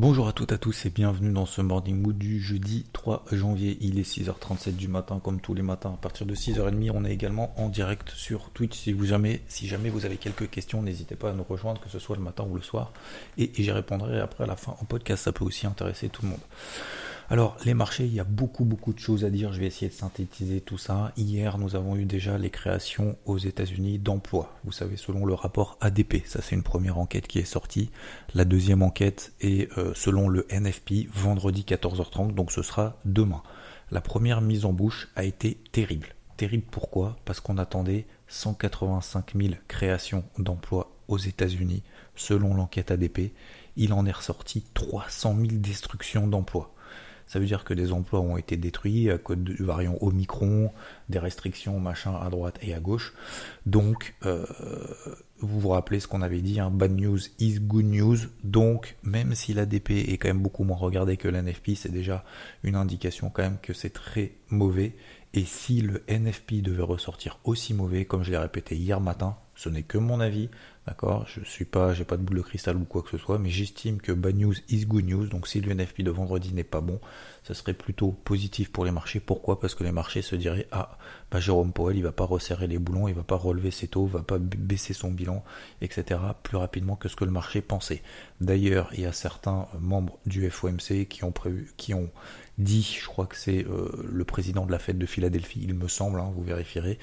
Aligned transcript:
Bonjour 0.00 0.28
à 0.28 0.32
toutes 0.32 0.52
et 0.52 0.54
à 0.54 0.58
tous 0.58 0.86
et 0.86 0.88
bienvenue 0.88 1.30
dans 1.30 1.44
ce 1.44 1.60
Morning 1.60 2.00
Mood 2.00 2.16
du 2.16 2.40
jeudi 2.40 2.86
3 2.94 3.26
janvier. 3.32 3.76
Il 3.82 3.98
est 3.98 4.10
6h37 4.10 4.74
du 4.74 4.88
matin 4.88 5.20
comme 5.22 5.42
tous 5.42 5.52
les 5.52 5.60
matins. 5.60 5.92
À 5.92 5.98
partir 5.98 6.24
de 6.24 6.34
6h30, 6.34 6.90
on 6.94 7.04
est 7.04 7.12
également 7.12 7.52
en 7.60 7.68
direct 7.68 8.08
sur 8.08 8.48
Twitch. 8.48 8.78
Si, 8.78 8.94
vous 8.94 9.04
jamais, 9.04 9.42
si 9.46 9.68
jamais 9.68 9.90
vous 9.90 10.06
avez 10.06 10.16
quelques 10.16 10.48
questions, 10.48 10.80
n'hésitez 10.80 11.16
pas 11.16 11.28
à 11.28 11.32
nous 11.34 11.44
rejoindre, 11.44 11.82
que 11.82 11.90
ce 11.90 11.98
soit 11.98 12.16
le 12.16 12.22
matin 12.22 12.46
ou 12.48 12.54
le 12.54 12.62
soir. 12.62 12.94
Et, 13.36 13.52
et 13.60 13.62
j'y 13.62 13.72
répondrai 13.72 14.20
après 14.20 14.44
à 14.44 14.46
la 14.46 14.56
fin 14.56 14.74
en 14.80 14.86
podcast. 14.86 15.24
Ça 15.24 15.32
peut 15.32 15.44
aussi 15.44 15.66
intéresser 15.66 16.08
tout 16.08 16.22
le 16.22 16.28
monde. 16.28 16.40
Alors, 17.32 17.56
les 17.64 17.74
marchés, 17.74 18.06
il 18.06 18.12
y 18.12 18.18
a 18.18 18.24
beaucoup, 18.24 18.64
beaucoup 18.64 18.92
de 18.92 18.98
choses 18.98 19.24
à 19.24 19.30
dire. 19.30 19.52
Je 19.52 19.60
vais 19.60 19.66
essayer 19.68 19.88
de 19.88 19.94
synthétiser 19.94 20.60
tout 20.60 20.78
ça. 20.78 21.12
Hier, 21.16 21.58
nous 21.58 21.76
avons 21.76 21.94
eu 21.94 22.04
déjà 22.04 22.36
les 22.38 22.50
créations 22.50 23.16
aux 23.24 23.38
États-Unis 23.38 24.00
d'emplois. 24.00 24.52
Vous 24.64 24.72
savez, 24.72 24.96
selon 24.96 25.24
le 25.24 25.34
rapport 25.34 25.78
ADP, 25.80 26.26
ça 26.26 26.42
c'est 26.42 26.56
une 26.56 26.64
première 26.64 26.98
enquête 26.98 27.28
qui 27.28 27.38
est 27.38 27.44
sortie. 27.44 27.92
La 28.34 28.44
deuxième 28.44 28.82
enquête 28.82 29.32
est 29.40 29.70
euh, 29.78 29.92
selon 29.94 30.28
le 30.28 30.44
NFP, 30.50 31.06
vendredi 31.14 31.62
14h30, 31.62 32.34
donc 32.34 32.50
ce 32.50 32.62
sera 32.62 32.98
demain. 33.04 33.44
La 33.92 34.00
première 34.00 34.40
mise 34.40 34.64
en 34.64 34.72
bouche 34.72 35.08
a 35.14 35.22
été 35.22 35.62
terrible. 35.70 36.16
Terrible 36.36 36.66
pourquoi? 36.68 37.16
Parce 37.24 37.38
qu'on 37.38 37.58
attendait 37.58 38.06
185 38.26 39.36
000 39.40 39.54
créations 39.68 40.24
d'emplois 40.36 40.90
aux 41.06 41.18
États-Unis, 41.18 41.84
selon 42.16 42.54
l'enquête 42.54 42.90
ADP. 42.90 43.32
Il 43.76 43.92
en 43.92 44.04
est 44.04 44.10
ressorti 44.10 44.64
300 44.74 45.36
000 45.36 45.48
destructions 45.60 46.26
d'emplois. 46.26 46.74
Ça 47.30 47.38
veut 47.38 47.46
dire 47.46 47.62
que 47.62 47.74
des 47.74 47.92
emplois 47.92 48.18
ont 48.18 48.36
été 48.36 48.56
détruits 48.56 49.08
à 49.08 49.16
cause 49.16 49.36
du 49.36 49.62
variant 49.62 49.96
Omicron, 50.00 50.72
des 51.08 51.20
restrictions 51.20 51.78
machin 51.78 52.12
à 52.20 52.28
droite 52.28 52.58
et 52.60 52.74
à 52.74 52.80
gauche. 52.80 53.14
Donc, 53.66 54.16
euh, 54.26 54.44
vous 55.38 55.60
vous 55.60 55.68
rappelez 55.68 56.00
ce 56.00 56.08
qu'on 56.08 56.22
avait 56.22 56.40
dit, 56.40 56.58
hein, 56.58 56.70
bad 56.70 56.90
news 56.90 57.20
is 57.38 57.60
good 57.60 57.84
news. 57.84 58.16
Donc, 58.42 58.96
même 59.04 59.36
si 59.36 59.54
l'ADP 59.54 59.90
est 59.90 60.18
quand 60.18 60.26
même 60.26 60.42
beaucoup 60.42 60.64
moins 60.64 60.76
regardé 60.76 61.16
que 61.16 61.28
l'NFP, 61.28 61.76
c'est 61.76 61.92
déjà 61.92 62.24
une 62.64 62.74
indication 62.74 63.30
quand 63.30 63.42
même 63.42 63.58
que 63.62 63.74
c'est 63.74 63.90
très 63.90 64.32
mauvais. 64.48 64.96
Et 65.32 65.44
si 65.44 65.82
le 65.82 66.02
NFP 66.08 66.62
devait 66.62 66.82
ressortir 66.82 67.38
aussi 67.44 67.74
mauvais, 67.74 68.06
comme 68.06 68.24
je 68.24 68.32
l'ai 68.32 68.38
répété 68.38 68.74
hier 68.74 69.00
matin, 69.00 69.36
ce 69.54 69.68
n'est 69.68 69.84
que 69.84 69.98
mon 69.98 70.18
avis, 70.18 70.48
d'accord 70.86 71.26
Je 71.26 71.44
suis 71.44 71.64
pas, 71.64 71.94
j'ai 71.94 72.04
pas 72.04 72.16
de 72.16 72.22
boule 72.22 72.38
de 72.38 72.42
cristal 72.42 72.76
ou 72.76 72.84
quoi 72.84 73.02
que 73.02 73.10
ce 73.10 73.18
soit, 73.18 73.38
mais 73.38 73.50
j'estime 73.50 74.00
que 74.00 74.12
bad 74.12 74.36
news 74.36 74.54
is 74.68 74.86
good 74.86 75.04
news. 75.04 75.26
Donc 75.26 75.46
si 75.46 75.60
le 75.60 75.72
NFP 75.74 76.02
de 76.02 76.10
vendredi 76.10 76.52
n'est 76.52 76.64
pas 76.64 76.80
bon, 76.80 77.00
ça 77.42 77.54
serait 77.54 77.74
plutôt 77.74 78.12
positif 78.12 78.70
pour 78.70 78.84
les 78.84 78.90
marchés. 78.90 79.20
Pourquoi? 79.20 79.60
Parce 79.60 79.74
que 79.74 79.84
les 79.84 79.92
marchés 79.92 80.22
se 80.22 80.36
diraient 80.36 80.66
ah 80.72 80.98
bah 81.30 81.40
Jérôme 81.40 81.72
Powell 81.72 81.96
il 81.96 82.02
va 82.02 82.12
pas 82.12 82.24
resserrer 82.24 82.66
les 82.66 82.78
boulons, 82.78 83.08
il 83.08 83.14
va 83.14 83.22
pas 83.22 83.36
relever 83.36 83.70
ses 83.70 83.88
taux, 83.88 84.06
va 84.06 84.22
pas 84.22 84.38
baisser 84.38 84.94
son 84.94 85.10
bilan, 85.10 85.44
etc. 85.80 86.20
plus 86.42 86.56
rapidement 86.56 86.96
que 86.96 87.08
ce 87.08 87.16
que 87.16 87.24
le 87.24 87.30
marché 87.30 87.60
pensait. 87.60 88.02
D'ailleurs, 88.40 88.90
il 88.94 89.00
y 89.00 89.06
a 89.06 89.12
certains 89.12 89.68
membres 89.78 90.18
du 90.26 90.48
FOMC 90.50 91.06
qui 91.08 91.24
ont 91.24 91.32
prévu, 91.32 91.72
qui 91.76 91.94
ont 91.94 92.10
dit, 92.60 92.98
je 93.00 93.06
crois 93.06 93.26
que 93.26 93.36
c'est 93.36 93.64
euh, 93.66 93.90
le 94.10 94.24
président 94.24 94.66
de 94.66 94.72
la 94.72 94.78
fête 94.78 94.98
de 94.98 95.06
Philadelphie, 95.06 95.60
il 95.62 95.74
me 95.74 95.88
semble, 95.88 96.20
hein, 96.20 96.32
vous 96.34 96.42
vérifierez, 96.42 96.98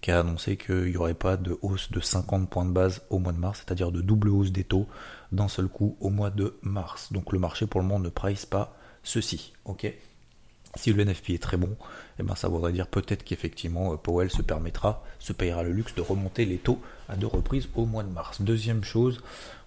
qui 0.00 0.10
a 0.10 0.20
annoncé 0.20 0.56
qu'il 0.56 0.84
n'y 0.84 0.96
aurait 0.96 1.14
pas 1.14 1.36
de 1.36 1.58
hausse 1.62 1.90
de 1.90 2.00
50 2.00 2.48
points 2.48 2.64
de 2.64 2.72
base 2.72 3.02
au 3.10 3.18
mois 3.18 3.32
de 3.32 3.38
mars, 3.38 3.62
c'est-à-dire 3.64 3.92
de 3.92 4.00
double 4.00 4.28
hausse 4.28 4.52
des 4.52 4.64
taux 4.64 4.86
d'un 5.32 5.48
seul 5.48 5.68
coup 5.68 5.96
au 6.00 6.10
mois 6.10 6.30
de 6.30 6.58
mars. 6.62 7.12
Donc 7.12 7.32
le 7.32 7.38
marché 7.38 7.66
pour 7.66 7.80
le 7.80 7.86
moment 7.86 8.00
ne 8.00 8.08
price 8.08 8.46
pas 8.46 8.76
ceci, 9.02 9.52
ok? 9.64 9.92
Si 10.74 10.92
le 10.92 11.04
NFP 11.04 11.30
est 11.30 11.42
très 11.42 11.56
bon, 11.56 11.76
eh 12.18 12.22
ben 12.22 12.34
ça 12.34 12.48
voudrait 12.48 12.72
dire 12.72 12.86
peut-être 12.86 13.24
qu'effectivement 13.24 13.92
euh, 13.92 13.96
Powell 13.96 14.30
se 14.30 14.42
permettra, 14.42 15.04
se 15.18 15.32
payera 15.32 15.62
le 15.62 15.72
luxe 15.72 15.94
de 15.94 16.00
remonter 16.00 16.44
les 16.44 16.56
taux 16.56 16.80
à 17.08 17.16
deux 17.16 17.26
reprises 17.26 17.68
au 17.74 17.84
mois 17.84 18.02
de 18.02 18.10
mars. 18.10 18.40
Deuxième 18.40 18.82
chose, 18.82 19.20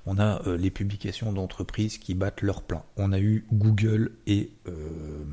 on 0.08 0.18
a 0.18 0.42
euh, 0.48 0.58
les 0.58 0.72
publications 0.72 1.32
d'entreprises 1.32 2.00
qui 2.00 2.16
battent 2.16 2.42
leur 2.42 2.64
plein. 2.64 2.84
On 2.98 3.12
a 3.12 3.20
eu 3.20 3.46
Google 3.54 4.14
et 4.26 4.52
euh, 4.68 5.24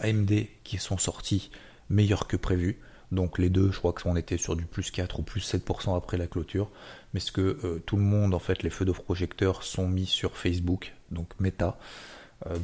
AMD 0.00 0.32
qui 0.64 0.78
sont 0.78 0.98
sortis 0.98 1.50
meilleurs 1.88 2.26
que 2.26 2.36
prévu. 2.36 2.80
Donc 3.12 3.38
les 3.38 3.50
deux, 3.50 3.70
je 3.70 3.78
crois 3.78 3.92
qu'on 3.92 4.16
était 4.16 4.38
sur 4.38 4.56
du 4.56 4.64
plus 4.64 4.90
4 4.90 5.20
ou 5.20 5.22
plus 5.22 5.40
7% 5.40 5.96
après 5.96 6.16
la 6.16 6.26
clôture. 6.26 6.70
Mais 7.12 7.20
ce 7.20 7.30
que 7.30 7.82
tout 7.84 7.96
le 7.96 8.02
monde, 8.02 8.32
en 8.32 8.38
fait, 8.38 8.62
les 8.62 8.70
feux 8.70 8.86
de 8.86 8.92
projecteurs 8.92 9.64
sont 9.64 9.86
mis 9.86 10.06
sur 10.06 10.34
Facebook, 10.34 10.94
donc 11.10 11.28
Meta, 11.38 11.78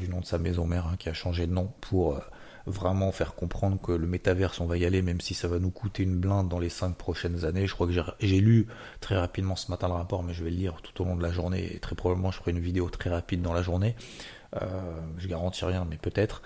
du 0.01 0.09
nom 0.09 0.21
de 0.21 0.25
sa 0.25 0.39
maison 0.39 0.67
mère, 0.67 0.87
hein, 0.87 0.97
qui 0.99 1.11
a 1.11 1.13
changé 1.13 1.47
de 1.47 1.53
nom 1.53 1.71
pour 1.83 2.19
vraiment 2.69 3.13
faire 3.13 3.35
comprendre 3.35 3.81
que 3.81 3.93
le 3.93 4.07
métaverse, 4.07 4.61
on 4.61 4.67
va 4.67 4.77
y 4.77 4.85
aller, 4.85 5.03
même 5.03 5.21
si 5.21 5.35
ça 5.35 5.49
va 5.49 5.59
nous 5.59 5.71
coûter 5.71 6.03
une 6.03 6.17
blinde 6.19 6.49
dans 6.49 6.59
les 6.59 6.69
5 6.69 6.97
prochaines 6.97 7.45
années. 7.45 7.67
Je 7.67 7.75
crois 7.75 7.87
que 7.87 7.93
j'ai 8.21 8.41
lu 8.41 8.67
très 9.01 9.17
rapidement 9.17 9.57
ce 9.57 9.71
matin 9.71 9.89
le 9.89 9.95
rapport, 9.95 10.23
mais 10.23 10.35
je 10.35 10.45
vais 10.45 10.51
le 10.51 10.57
lire 10.57 10.81
tout 10.83 11.03
au 11.03 11.05
long 11.05 11.17
de 11.17 11.23
la 11.23 11.33
journée, 11.33 11.75
et 11.75 11.79
très 11.79 11.95
probablement 11.95 12.31
je 12.31 12.39
ferai 12.39 12.53
une 12.53 12.61
vidéo 12.61 12.89
très 12.91 13.11
rapide 13.11 13.43
dans 13.43 13.53
la 13.53 13.63
journée. 13.63 13.97
Euh, 14.61 14.67
je 15.19 15.29
garantis 15.29 15.65
rien, 15.65 15.87
mais 15.89 15.97
peut-être 15.97 16.43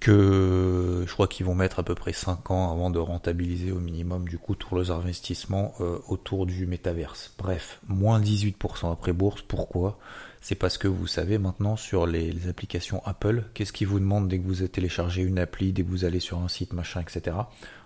que 0.00 1.04
je 1.06 1.12
crois 1.12 1.26
qu'ils 1.26 1.44
vont 1.44 1.54
mettre 1.54 1.80
à 1.80 1.82
peu 1.82 1.94
près 1.94 2.12
5 2.12 2.50
ans 2.50 2.70
avant 2.72 2.90
de 2.90 2.98
rentabiliser 2.98 3.72
au 3.72 3.80
minimum 3.80 4.28
du 4.28 4.38
coup 4.38 4.54
tous 4.54 4.76
leurs 4.76 4.92
investissements 4.92 5.74
euh, 5.80 5.98
autour 6.08 6.46
du 6.46 6.66
métaverse. 6.66 7.34
Bref, 7.36 7.80
moins 7.88 8.20
18% 8.20 8.92
après 8.92 9.12
bourse, 9.12 9.42
pourquoi? 9.42 9.98
C'est 10.40 10.54
parce 10.54 10.78
que 10.78 10.88
vous 10.88 11.06
savez 11.06 11.38
maintenant 11.38 11.76
sur 11.76 12.06
les, 12.06 12.48
applications 12.48 13.02
Apple, 13.04 13.44
qu'est-ce 13.54 13.72
qu'ils 13.72 13.88
vous 13.88 13.98
demandent 13.98 14.28
dès 14.28 14.38
que 14.38 14.46
vous 14.46 14.66
téléchargez 14.66 15.22
une 15.22 15.38
appli, 15.38 15.72
dès 15.72 15.82
que 15.82 15.88
vous 15.88 16.04
allez 16.04 16.20
sur 16.20 16.38
un 16.38 16.48
site, 16.48 16.72
machin, 16.72 17.00
etc. 17.00 17.36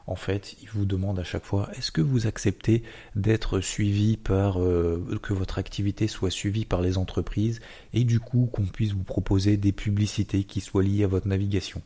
En 0.07 0.17
fait, 0.17 0.57
ils 0.63 0.69
vous 0.69 0.85
demandent 0.85 1.19
à 1.19 1.25
chaque 1.25 1.45
fois, 1.45 1.71
est-ce 1.77 1.91
que 1.93 2.01
vous 2.01 2.27
acceptez 2.27 2.83
d'être 3.15 3.61
suivi 3.61 4.17
par, 4.17 4.61
euh, 4.61 5.19
que 5.23 5.33
votre 5.33 5.59
activité 5.59 6.09
soit 6.09 6.31
suivie 6.31 6.65
par 6.65 6.83
les 6.83 6.99
entreprises 6.99 7.61
et 7.95 8.05
du 8.05 8.21
coup 8.21 8.51
qu'on 8.53 8.67
puisse 8.67 8.93
vous 8.93 9.05
proposer 9.05 9.57
des 9.57 9.73
publicités 9.73 10.45
qui 10.45 10.61
soient 10.61 10.83
liées 10.83 11.05
à 11.05 11.09
votre 11.09 11.29
navigation? 11.29 11.83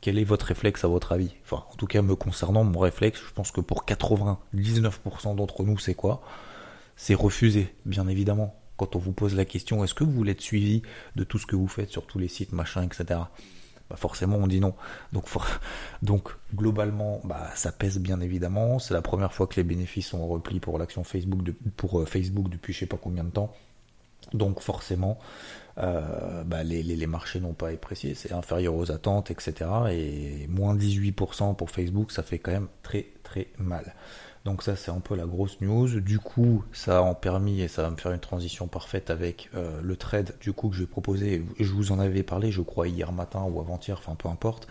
Quel 0.00 0.18
est 0.18 0.24
votre 0.24 0.46
réflexe 0.46 0.84
à 0.84 0.88
votre 0.88 1.12
avis? 1.12 1.34
Enfin, 1.44 1.64
en 1.70 1.76
tout 1.76 1.86
cas, 1.86 2.02
me 2.02 2.16
concernant, 2.16 2.64
mon 2.64 2.80
réflexe, 2.80 3.20
je 3.24 3.32
pense 3.32 3.52
que 3.52 3.60
pour 3.60 3.84
99% 3.84 5.36
d'entre 5.36 5.62
nous, 5.62 5.78
c'est 5.78 5.94
quoi? 5.94 6.22
C'est 6.96 7.14
refuser, 7.14 7.72
bien 7.86 8.08
évidemment 8.08 8.61
quand 8.76 8.96
on 8.96 8.98
vous 8.98 9.12
pose 9.12 9.34
la 9.34 9.44
question 9.44 9.84
est-ce 9.84 9.94
que 9.94 10.04
vous 10.04 10.12
voulez 10.12 10.32
être 10.32 10.40
suivi 10.40 10.82
de 11.16 11.24
tout 11.24 11.38
ce 11.38 11.46
que 11.46 11.56
vous 11.56 11.68
faites 11.68 11.90
sur 11.90 12.06
tous 12.06 12.18
les 12.18 12.28
sites, 12.28 12.52
machin, 12.52 12.82
etc. 12.82 13.20
Bah 13.90 13.96
forcément 13.96 14.36
on 14.36 14.46
dit 14.46 14.60
non. 14.60 14.74
Donc, 16.02 16.28
globalement, 16.54 17.20
bah, 17.24 17.50
ça 17.54 17.72
pèse 17.72 17.98
bien 17.98 18.20
évidemment. 18.20 18.78
C'est 18.78 18.94
la 18.94 19.02
première 19.02 19.32
fois 19.32 19.46
que 19.46 19.56
les 19.56 19.64
bénéfices 19.64 20.08
sont 20.08 20.20
en 20.20 20.26
repli 20.26 20.60
pour 20.60 20.78
l'action 20.78 21.04
Facebook 21.04 21.40
pour 21.76 22.00
euh, 22.00 22.06
Facebook 22.06 22.48
depuis 22.48 22.72
je 22.72 22.80
sais 22.80 22.86
pas 22.86 22.98
combien 23.00 23.24
de 23.24 23.30
temps. 23.30 23.54
Donc 24.32 24.60
forcément, 24.60 25.18
euh, 25.78 26.44
bah, 26.44 26.62
les, 26.62 26.82
les, 26.82 27.06
marchés 27.06 27.40
n'ont 27.40 27.54
pas 27.54 27.68
apprécié, 27.70 28.14
c'est 28.14 28.32
inférieur 28.32 28.74
aux 28.74 28.90
attentes, 28.90 29.30
etc. 29.30 29.68
Et 29.90 30.46
moins 30.48 30.76
18% 30.76 31.56
pour 31.56 31.70
Facebook, 31.70 32.12
ça 32.12 32.22
fait 32.22 32.38
quand 32.38 32.52
même 32.52 32.68
très 32.82 33.08
très 33.22 33.48
mal. 33.58 33.94
Donc 34.44 34.62
ça 34.62 34.74
c'est 34.74 34.90
un 34.90 35.00
peu 35.00 35.14
la 35.14 35.24
grosse 35.24 35.60
news. 35.60 36.00
Du 36.00 36.18
coup 36.18 36.64
ça 36.72 36.98
a 36.98 37.00
en 37.00 37.14
permis 37.14 37.60
et 37.60 37.68
ça 37.68 37.82
va 37.82 37.90
me 37.90 37.96
faire 37.96 38.12
une 38.12 38.20
transition 38.20 38.66
parfaite 38.66 39.10
avec 39.10 39.50
euh, 39.54 39.80
le 39.82 39.96
trade 39.96 40.34
du 40.40 40.52
coup 40.52 40.68
que 40.68 40.74
je 40.74 40.80
vais 40.80 40.86
proposer. 40.86 41.44
Je 41.60 41.72
vous 41.72 41.92
en 41.92 41.98
avais 41.98 42.22
parlé 42.22 42.50
je 42.50 42.60
crois 42.60 42.88
hier 42.88 43.12
matin 43.12 43.42
ou 43.42 43.60
avant-hier, 43.60 43.98
enfin 43.98 44.16
peu 44.16 44.28
importe. 44.28 44.66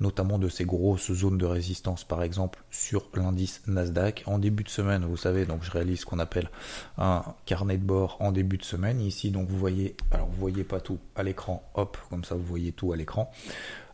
Notamment 0.00 0.38
de 0.38 0.48
ces 0.48 0.64
grosses 0.64 1.12
zones 1.12 1.36
de 1.36 1.44
résistance 1.44 2.04
par 2.04 2.22
exemple 2.22 2.62
sur 2.70 3.08
l'indice 3.14 3.62
Nasdaq. 3.66 4.22
En 4.26 4.38
début 4.38 4.64
de 4.64 4.70
semaine 4.70 5.04
vous 5.04 5.18
savez 5.18 5.44
donc 5.44 5.62
je 5.62 5.70
réalise 5.70 6.00
ce 6.00 6.06
qu'on 6.06 6.18
appelle 6.18 6.48
un 6.96 7.22
carnet 7.44 7.76
de 7.76 7.84
bord 7.84 8.16
en 8.20 8.32
début 8.32 8.56
de 8.56 8.64
semaine. 8.64 9.00
Ici 9.00 9.30
donc 9.30 9.48
vous 9.48 9.58
voyez, 9.58 9.96
alors 10.12 10.28
vous 10.28 10.40
voyez 10.40 10.64
pas 10.64 10.80
tout 10.80 10.98
à 11.14 11.22
l'écran, 11.22 11.62
hop 11.74 11.98
comme 12.08 12.24
ça 12.24 12.34
vous 12.34 12.44
voyez 12.44 12.72
tout 12.72 12.92
à 12.92 12.96
l'écran. 12.96 13.30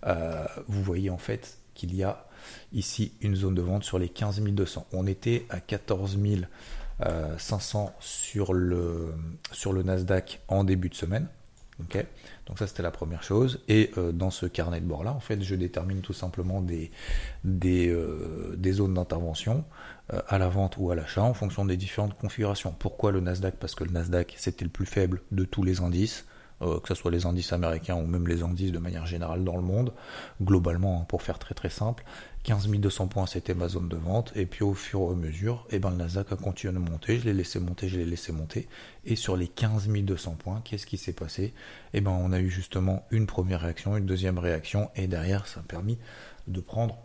Euh, 0.07 0.45
vous 0.69 0.85
voyez 0.85 1.11
en 1.11 1.19
fait 1.19 1.59
qu'il 1.75 1.95
y 1.95 2.05
a 2.05 2.26
ici 2.73 3.13
une 3.21 3.37
zone 3.37 3.55
de 3.55 3.63
vente 3.63 3.85
sur 3.85 3.99
les 3.99 4.09
15 4.09 4.41
200. 4.41 4.87
On 4.93 5.07
était 5.07 5.47
à 5.51 5.61
14 5.61 6.19
500 7.39 7.95
sur 8.01 8.55
le, 8.55 9.15
sur 9.53 9.73
le 9.73 9.83
Nasdaq 9.83 10.41
en 10.49 10.65
début 10.65 10.89
de 10.89 10.95
semaine. 10.95 11.29
Donc 12.47 12.59
ça 12.59 12.67
c'était 12.67 12.83
la 12.83 12.91
première 12.91 13.23
chose. 13.23 13.61
Et 13.69 13.91
euh, 13.99 14.13
dans 14.13 14.31
ce 14.31 14.47
carnet 14.47 14.81
de 14.81 14.87
bord 14.87 15.05
là, 15.05 15.13
en 15.13 15.21
fait, 15.21 15.43
je 15.43 15.55
détermine 15.55 16.01
tout 16.01 16.13
simplement 16.13 16.61
des, 16.63 16.91
des, 17.45 17.89
euh, 17.89 18.55
des 18.57 18.73
zones 18.73 18.95
d'intervention 18.95 19.65
euh, 20.13 20.21
à 20.29 20.39
la 20.39 20.49
vente 20.49 20.77
ou 20.79 20.91
à 20.91 20.95
l'achat 20.95 21.23
en 21.23 21.35
fonction 21.35 21.65
des 21.65 21.77
différentes 21.77 22.17
configurations. 22.17 22.75
Pourquoi 22.79 23.13
le 23.13 23.21
Nasdaq? 23.21 23.57
Parce 23.57 23.75
que 23.75 23.85
le 23.85 23.91
Nasdaq 23.91 24.35
c'était 24.39 24.65
le 24.65 24.71
plus 24.71 24.87
faible 24.87 25.23
de 25.33 25.45
tous 25.45 25.63
les 25.63 25.81
indices. 25.81 26.25
Que 26.61 26.89
ce 26.89 26.95
soit 26.95 27.11
les 27.11 27.27
indices 27.27 27.53
américains 27.53 27.97
ou 27.97 28.07
même 28.07 28.27
les 28.27 28.43
indices 28.43 28.73
de 28.73 28.79
manière 28.79 29.07
générale 29.07 29.45
dans 29.45 29.57
le 29.57 29.63
monde, 29.63 29.93
globalement, 30.43 31.03
hein, 31.03 31.07
pour 31.09 31.23
faire 31.23 31.39
très 31.39 31.55
très 31.55 31.71
simple, 31.71 32.05
15 32.47 32.69
200 32.69 33.09
points, 33.09 33.27
c'était 33.27 33.55
ma 33.55 33.67
zone 33.67 33.89
de 33.89 33.97
vente. 33.97 34.33
Et 34.37 34.47
puis 34.47 34.63
au 34.63 34.73
fur 34.73 35.01
et 35.01 35.13
à 35.13 35.17
mesure, 35.17 35.67
eh 35.71 35.81
ben, 35.81 35.91
le 35.91 35.97
Nasdaq 35.97 36.31
a 36.31 36.37
continué 36.37 36.73
de 36.73 36.79
monter. 36.79 37.19
Je 37.19 37.25
l'ai 37.25 37.33
laissé 37.33 37.59
monter, 37.59 37.89
je 37.89 37.99
l'ai 37.99 38.05
laissé 38.05 38.31
monter. 38.31 38.69
Et 39.05 39.17
sur 39.17 39.37
les 39.37 39.49
15 39.49 39.89
200 39.89 40.37
points, 40.39 40.63
qu'est-ce 40.65 40.87
qui 40.87 40.97
s'est 40.97 41.13
passé? 41.13 41.55
Eh 41.93 42.01
ben, 42.01 42.13
on 42.13 42.33
a 42.33 42.39
eu 42.39 42.49
justement 42.49 43.05
une 43.11 43.27
première 43.27 43.63
réaction, 43.63 43.97
une 43.97 44.07
deuxième 44.07 44.39
réaction. 44.39 44.91
Et 44.95 45.09
derrière, 45.09 45.49
ça 45.49 45.59
a 45.59 45.63
permis 45.65 45.99
de 46.47 46.61
prendre 46.61 46.97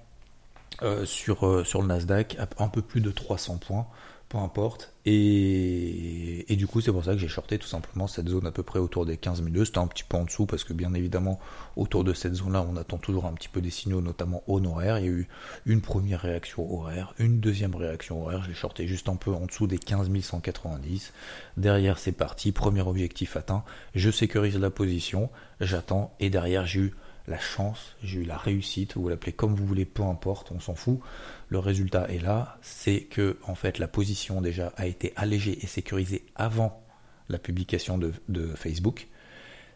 euh, 0.84 1.06
sur, 1.06 1.48
euh, 1.48 1.64
sur 1.64 1.82
le 1.82 1.88
Nasdaq 1.88 2.38
un 2.60 2.68
peu 2.68 2.84
plus 2.84 3.02
de 3.02 3.10
300 3.10 3.58
points 3.58 3.88
peu 4.32 4.38
importe. 4.38 4.94
Et, 5.06 6.56
du 6.58 6.68
coup, 6.68 6.80
c'est 6.80 6.92
pour 6.92 7.04
ça 7.04 7.14
que 7.14 7.18
j'ai 7.18 7.28
shorté 7.28 7.58
tout 7.58 7.68
simplement 7.68 8.08
cette 8.08 8.30
zone 8.30 8.46
à 8.48 8.52
peu 8.52 8.64
près 8.64 8.80
autour 8.80 9.06
des 9.06 9.18
15 9.18 9.44
002. 9.44 9.66
C'était 9.66 9.80
un 9.80 9.88
petit 9.88 10.04
peu 10.04 10.16
en 10.16 10.24
dessous 10.24 10.46
parce 10.46 10.64
que 10.64 10.74
bien 10.74 10.94
évidemment, 10.94 11.40
autour 11.76 12.04
de 12.04 12.14
cette 12.14 12.36
zone-là, 12.36 12.66
on 12.70 12.78
attend 12.78 12.98
toujours 12.98 13.26
un 13.26 13.34
petit 13.34 13.50
peu 13.50 13.62
des 13.62 13.72
signaux, 13.72 14.00
notamment 14.00 14.44
horaire. 14.48 15.00
Il 15.00 15.06
y 15.06 15.10
a 15.10 15.12
eu 15.12 15.28
une 15.66 15.82
première 15.82 16.22
réaction 16.22 16.72
horaire, 16.74 17.14
une 17.20 17.40
deuxième 17.40 17.76
réaction 17.76 18.22
horaire. 18.22 18.44
J'ai 18.48 18.54
shorté 18.54 18.88
juste 18.88 19.10
un 19.10 19.16
peu 19.16 19.32
en 19.32 19.48
dessous 19.48 19.68
des 19.68 19.80
15 19.80 20.10
190. 20.22 21.14
Derrière, 21.58 21.98
c'est 22.00 22.12
parti. 22.12 22.52
Premier 22.52 22.82
objectif 22.82 23.36
atteint. 23.36 23.64
Je 23.96 24.12
sécurise 24.12 24.58
la 24.58 24.70
position. 24.70 25.30
J'attends. 25.60 26.14
Et 26.20 26.30
derrière, 26.30 26.66
j'ai 26.66 26.80
eu 26.80 26.94
la 27.28 27.40
chance, 27.40 27.96
j'ai 28.04 28.20
eu 28.20 28.24
la 28.24 28.38
réussite, 28.38 28.96
vous 28.96 29.08
l'appelez 29.08 29.34
comme 29.34 29.56
vous 29.56 29.66
voulez, 29.66 29.86
peu 29.86 30.04
importe, 30.04 30.52
on 30.52 30.60
s'en 30.60 30.76
fout. 30.76 31.00
Le 31.50 31.60
résultat 31.60 32.08
est 32.10 32.20
là, 32.20 32.58
c'est 32.62 33.02
que 33.02 33.38
en 33.44 33.56
fait 33.56 33.80
la 33.80 33.88
position 33.88 34.42
déjà 34.42 34.74
a 34.78 34.88
été 34.88 35.14
allégée 35.16 35.64
et 35.64 35.68
sécurisée 35.68 36.26
avant 36.36 36.84
la 37.30 37.38
publication 37.38 37.98
de, 37.98 38.14
Facebook. 38.56 39.08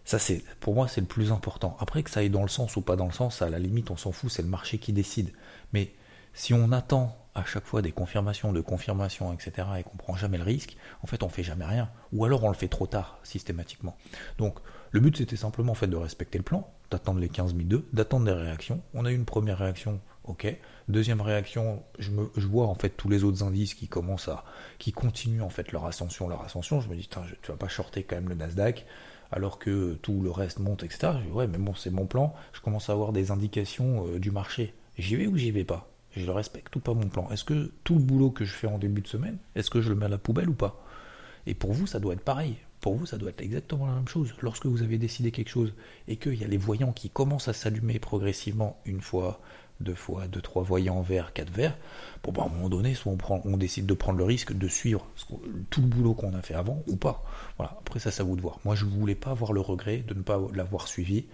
Ça 0.03 0.19
c'est 0.19 0.43
pour 0.59 0.75
moi 0.75 0.87
c'est 0.87 1.01
le 1.01 1.07
plus 1.07 1.31
important. 1.31 1.77
Après 1.79 2.03
que 2.03 2.09
ça 2.09 2.19
aille 2.19 2.29
dans 2.29 2.41
le 2.41 2.47
sens 2.47 2.75
ou 2.75 2.81
pas 2.81 2.95
dans 2.95 3.07
le 3.07 3.13
sens, 3.13 3.41
à 3.41 3.49
la 3.49 3.59
limite 3.59 3.91
on 3.91 3.97
s'en 3.97 4.11
fout, 4.11 4.29
c'est 4.31 4.43
le 4.43 4.47
marché 4.47 4.77
qui 4.77 4.93
décide. 4.93 5.31
Mais 5.73 5.93
si 6.33 6.53
on 6.53 6.71
attend 6.71 7.17
à 7.33 7.43
chaque 7.43 7.65
fois 7.65 7.81
des 7.81 7.91
confirmations, 7.91 8.53
de 8.53 8.61
confirmations, 8.61 9.33
etc., 9.33 9.67
et 9.79 9.83
qu'on 9.83 9.97
prend 9.97 10.15
jamais 10.15 10.37
le 10.37 10.43
risque, 10.43 10.77
en 11.01 11.07
fait 11.07 11.21
on 11.23 11.29
fait 11.29 11.43
jamais 11.43 11.65
rien. 11.65 11.89
Ou 12.13 12.25
alors 12.25 12.43
on 12.43 12.49
le 12.49 12.55
fait 12.55 12.67
trop 12.67 12.87
tard, 12.87 13.19
systématiquement. 13.23 13.97
Donc 14.37 14.59
le 14.91 14.99
but 14.99 15.17
c'était 15.17 15.35
simplement 15.35 15.73
en 15.73 15.75
fait 15.75 15.87
de 15.87 15.97
respecter 15.97 16.37
le 16.37 16.43
plan, 16.43 16.71
d'attendre 16.95 17.19
les 17.19 17.29
15 17.29 17.55
002, 17.55 17.85
d'attendre 17.91 18.25
des 18.25 18.31
réactions. 18.31 18.81
On 18.93 19.05
a 19.05 19.11
eu 19.11 19.15
une 19.15 19.25
première 19.25 19.57
réaction, 19.57 19.99
ok. 20.23 20.55
Deuxième 20.87 21.19
réaction, 21.19 21.83
je, 21.99 22.11
me, 22.11 22.29
je 22.37 22.47
vois 22.47 22.67
en 22.67 22.75
fait 22.75 22.89
tous 22.89 23.09
les 23.09 23.23
autres 23.23 23.43
indices 23.43 23.73
qui 23.73 23.87
commencent 23.87 24.29
à, 24.29 24.45
qui 24.77 24.93
continuent 24.93 25.41
en 25.41 25.49
fait 25.49 25.71
leur 25.71 25.85
ascension, 25.85 26.29
leur 26.29 26.41
ascension. 26.41 26.79
Je 26.79 26.87
me 26.87 26.95
dis, 26.95 27.09
tu 27.09 27.51
vas 27.51 27.57
pas 27.57 27.67
shorter 27.67 28.03
quand 28.03 28.15
même 28.15 28.29
le 28.29 28.35
Nasdaq 28.35 28.85
alors 29.31 29.59
que 29.59 29.95
tout 29.95 30.21
le 30.21 30.31
reste 30.31 30.59
monte, 30.59 30.83
etc. 30.83 31.13
Je 31.19 31.25
dis, 31.27 31.31
ouais, 31.31 31.47
mais 31.47 31.57
bon, 31.57 31.75
c'est 31.75 31.89
mon 31.89 32.05
plan. 32.05 32.33
Je 32.53 32.61
commence 32.61 32.89
à 32.89 32.93
avoir 32.93 33.11
des 33.11 33.31
indications 33.31 34.07
euh, 34.07 34.19
du 34.19 34.31
marché. 34.31 34.73
J'y 34.97 35.17
vais 35.17 35.27
ou 35.27 35.35
j'y 35.35 35.51
vais 35.51 35.65
pas? 35.65 35.89
Je 36.11 36.25
le 36.25 36.31
respecte 36.31 36.73
ou 36.75 36.79
pas 36.79 36.93
mon 36.93 37.09
plan? 37.09 37.29
Est-ce 37.31 37.43
que 37.43 37.73
tout 37.83 37.95
le 37.95 37.99
boulot 37.99 38.29
que 38.29 38.45
je 38.45 38.53
fais 38.53 38.67
en 38.67 38.77
début 38.77 39.01
de 39.01 39.07
semaine, 39.07 39.37
est-ce 39.55 39.69
que 39.69 39.81
je 39.81 39.89
le 39.89 39.95
mets 39.95 40.05
à 40.05 40.09
la 40.09 40.17
poubelle 40.17 40.47
ou 40.47 40.53
pas? 40.53 40.81
Et 41.45 41.53
pour 41.53 41.73
vous, 41.73 41.87
ça 41.87 41.99
doit 41.99 42.13
être 42.13 42.23
pareil. 42.23 42.55
Pour 42.81 42.95
vous, 42.95 43.05
ça 43.05 43.17
doit 43.17 43.29
être 43.29 43.41
exactement 43.41 43.87
la 43.87 43.93
même 43.93 44.07
chose. 44.07 44.33
Lorsque 44.41 44.65
vous 44.65 44.83
avez 44.83 44.97
décidé 44.97 45.31
quelque 45.31 45.49
chose 45.49 45.73
et 46.07 46.17
qu'il 46.17 46.35
y 46.35 46.43
a 46.43 46.47
les 46.47 46.57
voyants 46.57 46.91
qui 46.91 47.09
commencent 47.09 47.47
à 47.47 47.53
s'allumer 47.53 47.99
progressivement 47.99 48.79
une 48.85 49.01
fois, 49.01 49.39
deux 49.79 49.95
fois, 49.95 50.27
deux, 50.27 50.41
trois 50.41 50.63
voyants 50.63 51.01
verts, 51.01 51.33
quatre 51.33 51.51
verts, 51.51 51.77
pour 52.21 52.33
bah, 52.33 52.43
à 52.43 52.45
un 52.45 52.49
moment 52.49 52.69
donné, 52.69 52.93
soit 52.93 53.13
on 53.29 53.57
décide 53.57 53.85
de 53.85 53.93
prendre 53.93 54.17
le 54.17 54.23
risque 54.23 54.53
de 54.53 54.67
suivre 54.67 55.07
tout 55.69 55.81
le 55.81 55.87
boulot 55.87 56.13
qu'on 56.13 56.33
a 56.33 56.41
fait 56.41 56.53
avant 56.53 56.83
ou 56.87 56.95
pas. 56.95 57.23
Voilà, 57.57 57.75
après 57.79 57.99
ça, 57.99 58.11
ça 58.11 58.23
vous 58.23 58.35
de 58.35 58.41
voir. 58.41 58.59
Moi, 58.65 58.75
je 58.75 58.85
ne 58.85 58.91
voulais 58.91 59.15
pas 59.15 59.31
avoir 59.31 59.51
le 59.51 59.61
regret 59.61 60.03
de 60.07 60.13
ne 60.13 60.21
pas 60.21 60.39
l'avoir 60.53 60.87
suivi. 60.87 61.25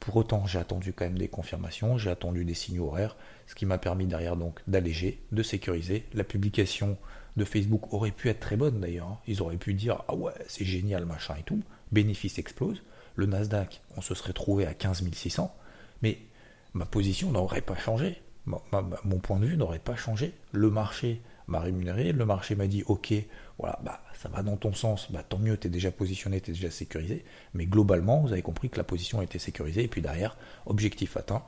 Pour 0.00 0.16
autant, 0.16 0.46
j'ai 0.46 0.58
attendu 0.58 0.92
quand 0.92 1.04
même 1.04 1.18
des 1.18 1.28
confirmations, 1.28 1.98
j'ai 1.98 2.10
attendu 2.10 2.44
des 2.44 2.54
signaux 2.54 2.86
horaires, 2.86 3.16
ce 3.46 3.54
qui 3.54 3.66
m'a 3.66 3.78
permis 3.78 4.06
derrière 4.06 4.36
donc 4.36 4.60
d'alléger, 4.66 5.20
de 5.32 5.42
sécuriser. 5.42 6.04
La 6.14 6.24
publication 6.24 6.96
de 7.36 7.44
Facebook 7.44 7.92
aurait 7.92 8.10
pu 8.10 8.28
être 8.28 8.40
très 8.40 8.56
bonne 8.56 8.80
d'ailleurs. 8.80 9.08
Hein. 9.08 9.18
Ils 9.26 9.42
auraient 9.42 9.56
pu 9.56 9.74
dire 9.74 10.02
ah 10.08 10.14
ouais 10.14 10.32
c'est 10.46 10.64
génial 10.64 11.04
machin 11.04 11.34
et 11.38 11.42
tout. 11.42 11.62
Bénéfice 11.92 12.38
explose. 12.38 12.82
Le 13.16 13.26
Nasdaq, 13.26 13.80
on 13.96 14.00
se 14.00 14.14
serait 14.14 14.32
trouvé 14.32 14.66
à 14.66 14.74
15 14.74 15.02
600, 15.12 15.54
mais 16.02 16.18
ma 16.74 16.84
position 16.84 17.32
n'aurait 17.32 17.62
pas 17.62 17.76
changé. 17.76 18.22
mon 18.46 19.18
point 19.18 19.40
de 19.40 19.46
vue 19.46 19.56
n'aurait 19.56 19.80
pas 19.80 19.96
changé. 19.96 20.34
Le 20.52 20.70
marché 20.70 21.20
m'a 21.48 21.60
rémunéré, 21.60 22.12
le 22.12 22.24
marché 22.24 22.54
m'a 22.54 22.66
dit 22.66 22.84
ok, 22.86 23.14
voilà, 23.58 23.78
bah 23.82 24.00
ça 24.14 24.28
va 24.28 24.42
dans 24.42 24.56
ton 24.56 24.72
sens, 24.72 25.10
bah 25.10 25.24
tant 25.28 25.38
mieux, 25.38 25.56
tu 25.56 25.66
es 25.66 25.70
déjà 25.70 25.90
positionné, 25.90 26.40
tu 26.40 26.50
es 26.50 26.54
déjà 26.54 26.70
sécurisé. 26.70 27.24
Mais 27.54 27.66
globalement, 27.66 28.20
vous 28.20 28.32
avez 28.32 28.42
compris 28.42 28.70
que 28.70 28.76
la 28.76 28.84
position 28.84 29.20
était 29.20 29.38
sécurisée, 29.38 29.84
et 29.84 29.88
puis 29.88 30.00
derrière, 30.00 30.36
objectif 30.66 31.16
atteint, 31.16 31.42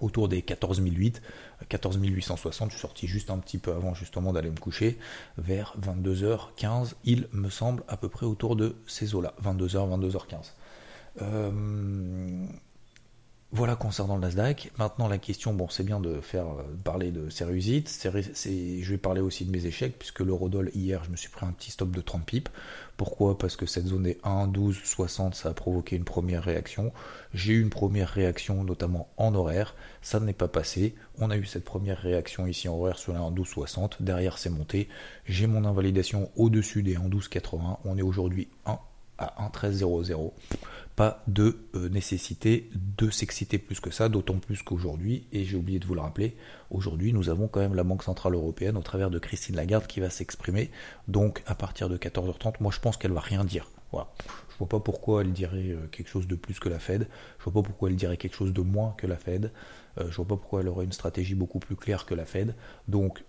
autour 0.00 0.28
des 0.28 0.42
14 0.42 0.80
008, 0.82 1.22
14 1.68 1.98
860, 2.02 2.70
je 2.70 2.74
suis 2.74 2.80
sorti 2.80 3.06
juste 3.06 3.30
un 3.30 3.38
petit 3.38 3.58
peu 3.58 3.72
avant 3.72 3.94
justement 3.94 4.32
d'aller 4.32 4.50
me 4.50 4.58
coucher, 4.58 4.98
vers 5.38 5.76
22h15, 5.80 6.94
il 7.04 7.28
me 7.32 7.50
semble 7.50 7.84
à 7.88 7.96
peu 7.96 8.08
près 8.08 8.26
autour 8.26 8.56
de 8.56 8.76
ces 8.86 9.14
eaux-là, 9.14 9.34
22h, 9.42 9.88
22h15. 10.00 10.52
Euh, 11.22 12.46
voilà 13.52 13.74
concernant 13.74 14.14
le 14.14 14.20
Nasdaq. 14.20 14.70
Maintenant, 14.78 15.08
la 15.08 15.18
question, 15.18 15.52
bon, 15.52 15.68
c'est 15.68 15.82
bien 15.82 15.98
de 15.98 16.20
faire 16.20 16.46
euh, 16.46 16.62
parler 16.84 17.10
de 17.10 17.28
ces 17.30 17.44
réussites. 17.44 17.90
je 18.04 18.90
vais 18.90 18.96
parler 18.96 19.20
aussi 19.20 19.44
de 19.44 19.50
mes 19.50 19.66
échecs, 19.66 19.98
puisque 19.98 20.20
l'eurodoll, 20.20 20.70
hier, 20.72 21.02
je 21.02 21.10
me 21.10 21.16
suis 21.16 21.30
pris 21.30 21.44
un 21.44 21.50
petit 21.50 21.72
stop 21.72 21.90
de 21.90 22.00
30 22.00 22.24
pips. 22.24 22.50
Pourquoi? 22.96 23.36
Parce 23.36 23.56
que 23.56 23.66
cette 23.66 23.86
zone 23.86 24.04
des 24.04 24.18
1, 24.22 24.46
12, 24.46 24.78
60, 24.84 25.34
ça 25.34 25.48
a 25.48 25.54
provoqué 25.54 25.96
une 25.96 26.04
première 26.04 26.44
réaction. 26.44 26.92
J'ai 27.34 27.54
eu 27.54 27.60
une 27.60 27.70
première 27.70 28.08
réaction, 28.08 28.62
notamment 28.62 29.08
en 29.16 29.34
horaire. 29.34 29.74
Ça 30.00 30.20
n'est 30.20 30.32
pas 30.32 30.48
passé. 30.48 30.94
On 31.18 31.30
a 31.30 31.36
eu 31.36 31.44
cette 31.44 31.64
première 31.64 31.98
réaction 31.98 32.46
ici 32.46 32.68
en 32.68 32.78
horaire 32.78 32.98
sur 32.98 33.14
les 33.14 33.18
1, 33.18 33.32
12, 33.32 33.48
60. 33.48 34.00
Derrière, 34.00 34.38
c'est 34.38 34.50
monté. 34.50 34.88
J'ai 35.26 35.48
mon 35.48 35.64
invalidation 35.64 36.30
au-dessus 36.36 36.84
des 36.84 36.94
1, 36.94 37.08
12, 37.08 37.26
80. 37.26 37.78
On 37.84 37.98
est 37.98 38.02
aujourd'hui 38.02 38.46
1 38.66 38.78
à 39.18 39.44
1, 39.44 39.50
13, 39.50 39.74
0, 39.74 40.04
0 40.04 40.34
de 41.26 41.58
euh, 41.74 41.88
nécessité 41.88 42.70
de 42.74 43.10
s'exciter 43.10 43.58
plus 43.58 43.80
que 43.80 43.90
ça, 43.90 44.08
d'autant 44.08 44.38
plus 44.38 44.62
qu'aujourd'hui, 44.62 45.26
et 45.32 45.44
j'ai 45.44 45.56
oublié 45.56 45.78
de 45.78 45.86
vous 45.86 45.94
le 45.94 46.00
rappeler, 46.00 46.36
aujourd'hui 46.70 47.12
nous 47.12 47.28
avons 47.28 47.48
quand 47.48 47.60
même 47.60 47.74
la 47.74 47.84
Banque 47.84 48.02
Centrale 48.02 48.34
Européenne 48.34 48.76
au 48.76 48.82
travers 48.82 49.10
de 49.10 49.18
Christine 49.18 49.56
Lagarde 49.56 49.86
qui 49.86 50.00
va 50.00 50.10
s'exprimer, 50.10 50.70
donc 51.08 51.42
à 51.46 51.54
partir 51.54 51.88
de 51.88 51.96
14h30, 51.96 52.56
moi 52.60 52.72
je 52.74 52.80
pense 52.80 52.96
qu'elle 52.96 53.12
va 53.12 53.20
rien 53.20 53.44
dire. 53.44 53.68
Voilà. 53.92 54.08
Je 54.50 54.58
vois 54.58 54.68
pas 54.68 54.80
pourquoi 54.80 55.22
elle 55.22 55.32
dirait 55.32 55.70
euh, 55.70 55.86
quelque 55.90 56.08
chose 56.08 56.26
de 56.28 56.36
plus 56.36 56.60
que 56.60 56.68
la 56.68 56.78
Fed, 56.78 57.08
je 57.38 57.44
vois 57.44 57.62
pas 57.62 57.66
pourquoi 57.66 57.88
elle 57.88 57.96
dirait 57.96 58.16
quelque 58.16 58.36
chose 58.36 58.52
de 58.52 58.60
moins 58.60 58.94
que 58.98 59.06
la 59.06 59.16
Fed, 59.16 59.52
euh, 59.98 60.10
je 60.10 60.16
vois 60.16 60.26
pas 60.26 60.36
pourquoi 60.36 60.60
elle 60.60 60.68
aurait 60.68 60.84
une 60.84 60.92
stratégie 60.92 61.34
beaucoup 61.34 61.58
plus 61.58 61.76
claire 61.76 62.06
que 62.06 62.14
la 62.14 62.26
Fed, 62.26 62.54
donc 62.88 63.24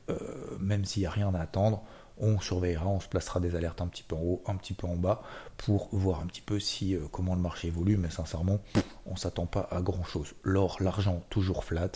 même 0.60 0.86
s'il 0.86 1.02
n'y 1.02 1.08
a 1.08 1.12
rien 1.12 1.34
à 1.34 1.40
attendre, 1.40 1.84
on 2.18 2.40
surveillera, 2.40 2.88
on 2.88 3.00
se 3.00 3.08
placera 3.08 3.40
des 3.40 3.56
alertes 3.56 3.82
un 3.82 3.88
petit 3.88 4.04
peu 4.04 4.16
en 4.16 4.22
haut, 4.22 4.44
un 4.46 4.56
petit 4.56 4.74
peu 4.74 4.88
en 4.88 4.96
bas, 4.96 5.24
pour 5.58 5.90
voir 5.92 6.22
un 6.22 6.28
petit 6.28 6.42
peu 6.42 6.60
si 6.60 6.96
euh, 6.96 7.02
comment 7.12 7.36
le 7.36 7.42
marché 7.42 7.68
évolue, 7.68 7.98
mais 7.98 8.10
sincèrement, 8.10 8.60
on 9.06 9.16
s'attend 9.16 9.46
pas 9.46 9.68
à 9.72 9.82
grand 9.82 10.04
chose. 10.04 10.34
L'or, 10.44 10.78
l'argent 10.80 11.24
toujours 11.30 11.64
flat, 11.64 11.92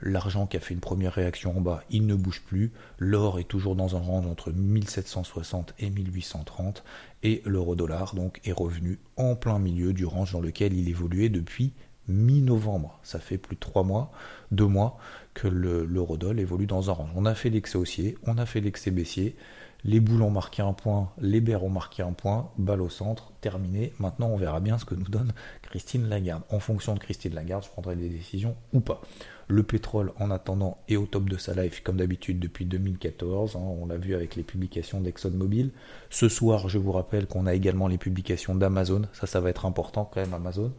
l'argent 0.00 0.46
qui 0.46 0.56
a 0.56 0.60
fait 0.60 0.74
une 0.74 0.80
première 0.80 1.12
réaction 1.12 1.56
en 1.56 1.60
bas, 1.60 1.82
il 1.90 2.06
ne 2.06 2.14
bouge 2.14 2.42
plus, 2.42 2.72
l'or 2.98 3.38
est 3.38 3.44
toujours 3.44 3.76
dans 3.76 3.96
un 3.96 4.00
range 4.00 4.26
entre 4.26 4.52
1760 4.52 5.74
et 5.78 5.90
1830, 5.90 6.84
et 7.22 7.42
l'euro 7.44 7.74
dollar 7.74 8.14
donc 8.14 8.40
est 8.44 8.52
revenu 8.52 8.98
en 9.16 9.36
plein 9.36 9.58
milieu 9.58 9.92
du 9.92 10.04
range 10.06 10.32
dans 10.32 10.40
lequel 10.40 10.74
il 10.74 10.88
évoluait 10.88 11.28
depuis 11.28 11.72
mi-novembre. 12.08 12.98
Ça 13.02 13.18
fait 13.18 13.38
plus 13.38 13.56
de 13.56 13.60
trois 13.60 13.82
mois, 13.82 14.12
deux 14.50 14.66
mois 14.66 14.98
que 15.34 15.48
l'eurodoll 15.48 16.40
évolue 16.40 16.66
dans 16.66 16.90
un 16.90 16.92
range. 16.92 17.10
On 17.14 17.26
a 17.26 17.34
fait 17.34 17.50
l'excès 17.50 17.78
haussier, 17.78 18.18
on 18.26 18.38
a 18.38 18.46
fait 18.46 18.60
l'excès 18.60 18.90
baissier, 18.90 19.36
les 19.84 20.00
boules 20.00 20.22
ont 20.22 20.30
marqué 20.30 20.62
un 20.62 20.72
point, 20.72 21.10
les 21.20 21.40
bears 21.40 21.64
ont 21.64 21.70
marqué 21.70 22.02
un 22.02 22.12
point, 22.12 22.50
balle 22.58 22.82
au 22.82 22.90
centre, 22.90 23.32
terminé. 23.40 23.92
Maintenant, 23.98 24.28
on 24.28 24.36
verra 24.36 24.60
bien 24.60 24.76
ce 24.76 24.84
que 24.84 24.94
nous 24.94 25.08
donne 25.08 25.32
Christine 25.62 26.08
Lagarde. 26.08 26.42
En 26.50 26.60
fonction 26.60 26.94
de 26.94 26.98
Christine 26.98 27.34
Lagarde, 27.34 27.64
je 27.64 27.70
prendrai 27.70 27.96
des 27.96 28.08
décisions 28.08 28.56
ou 28.74 28.80
pas. 28.80 29.00
Le 29.48 29.62
pétrole, 29.62 30.12
en 30.18 30.30
attendant, 30.30 30.78
est 30.88 30.96
au 30.96 31.06
top 31.06 31.28
de 31.28 31.36
sa 31.36 31.54
life, 31.54 31.82
comme 31.82 31.96
d'habitude, 31.96 32.38
depuis 32.38 32.66
2014. 32.66 33.56
Hein. 33.56 33.60
on 33.60 33.86
l'a 33.86 33.96
vu 33.96 34.14
avec 34.14 34.36
les 34.36 34.42
publications 34.42 35.00
d'ExxonMobil. 35.00 35.70
Ce 36.10 36.28
soir, 36.28 36.68
je 36.68 36.78
vous 36.78 36.92
rappelle 36.92 37.26
qu'on 37.26 37.46
a 37.46 37.54
également 37.54 37.88
les 37.88 37.98
publications 37.98 38.54
d'Amazon. 38.54 39.02
Ça, 39.12 39.26
ça 39.26 39.40
va 39.40 39.50
être 39.50 39.64
important 39.64 40.04
quand 40.12 40.20
même, 40.20 40.34
Amazon. 40.34 40.72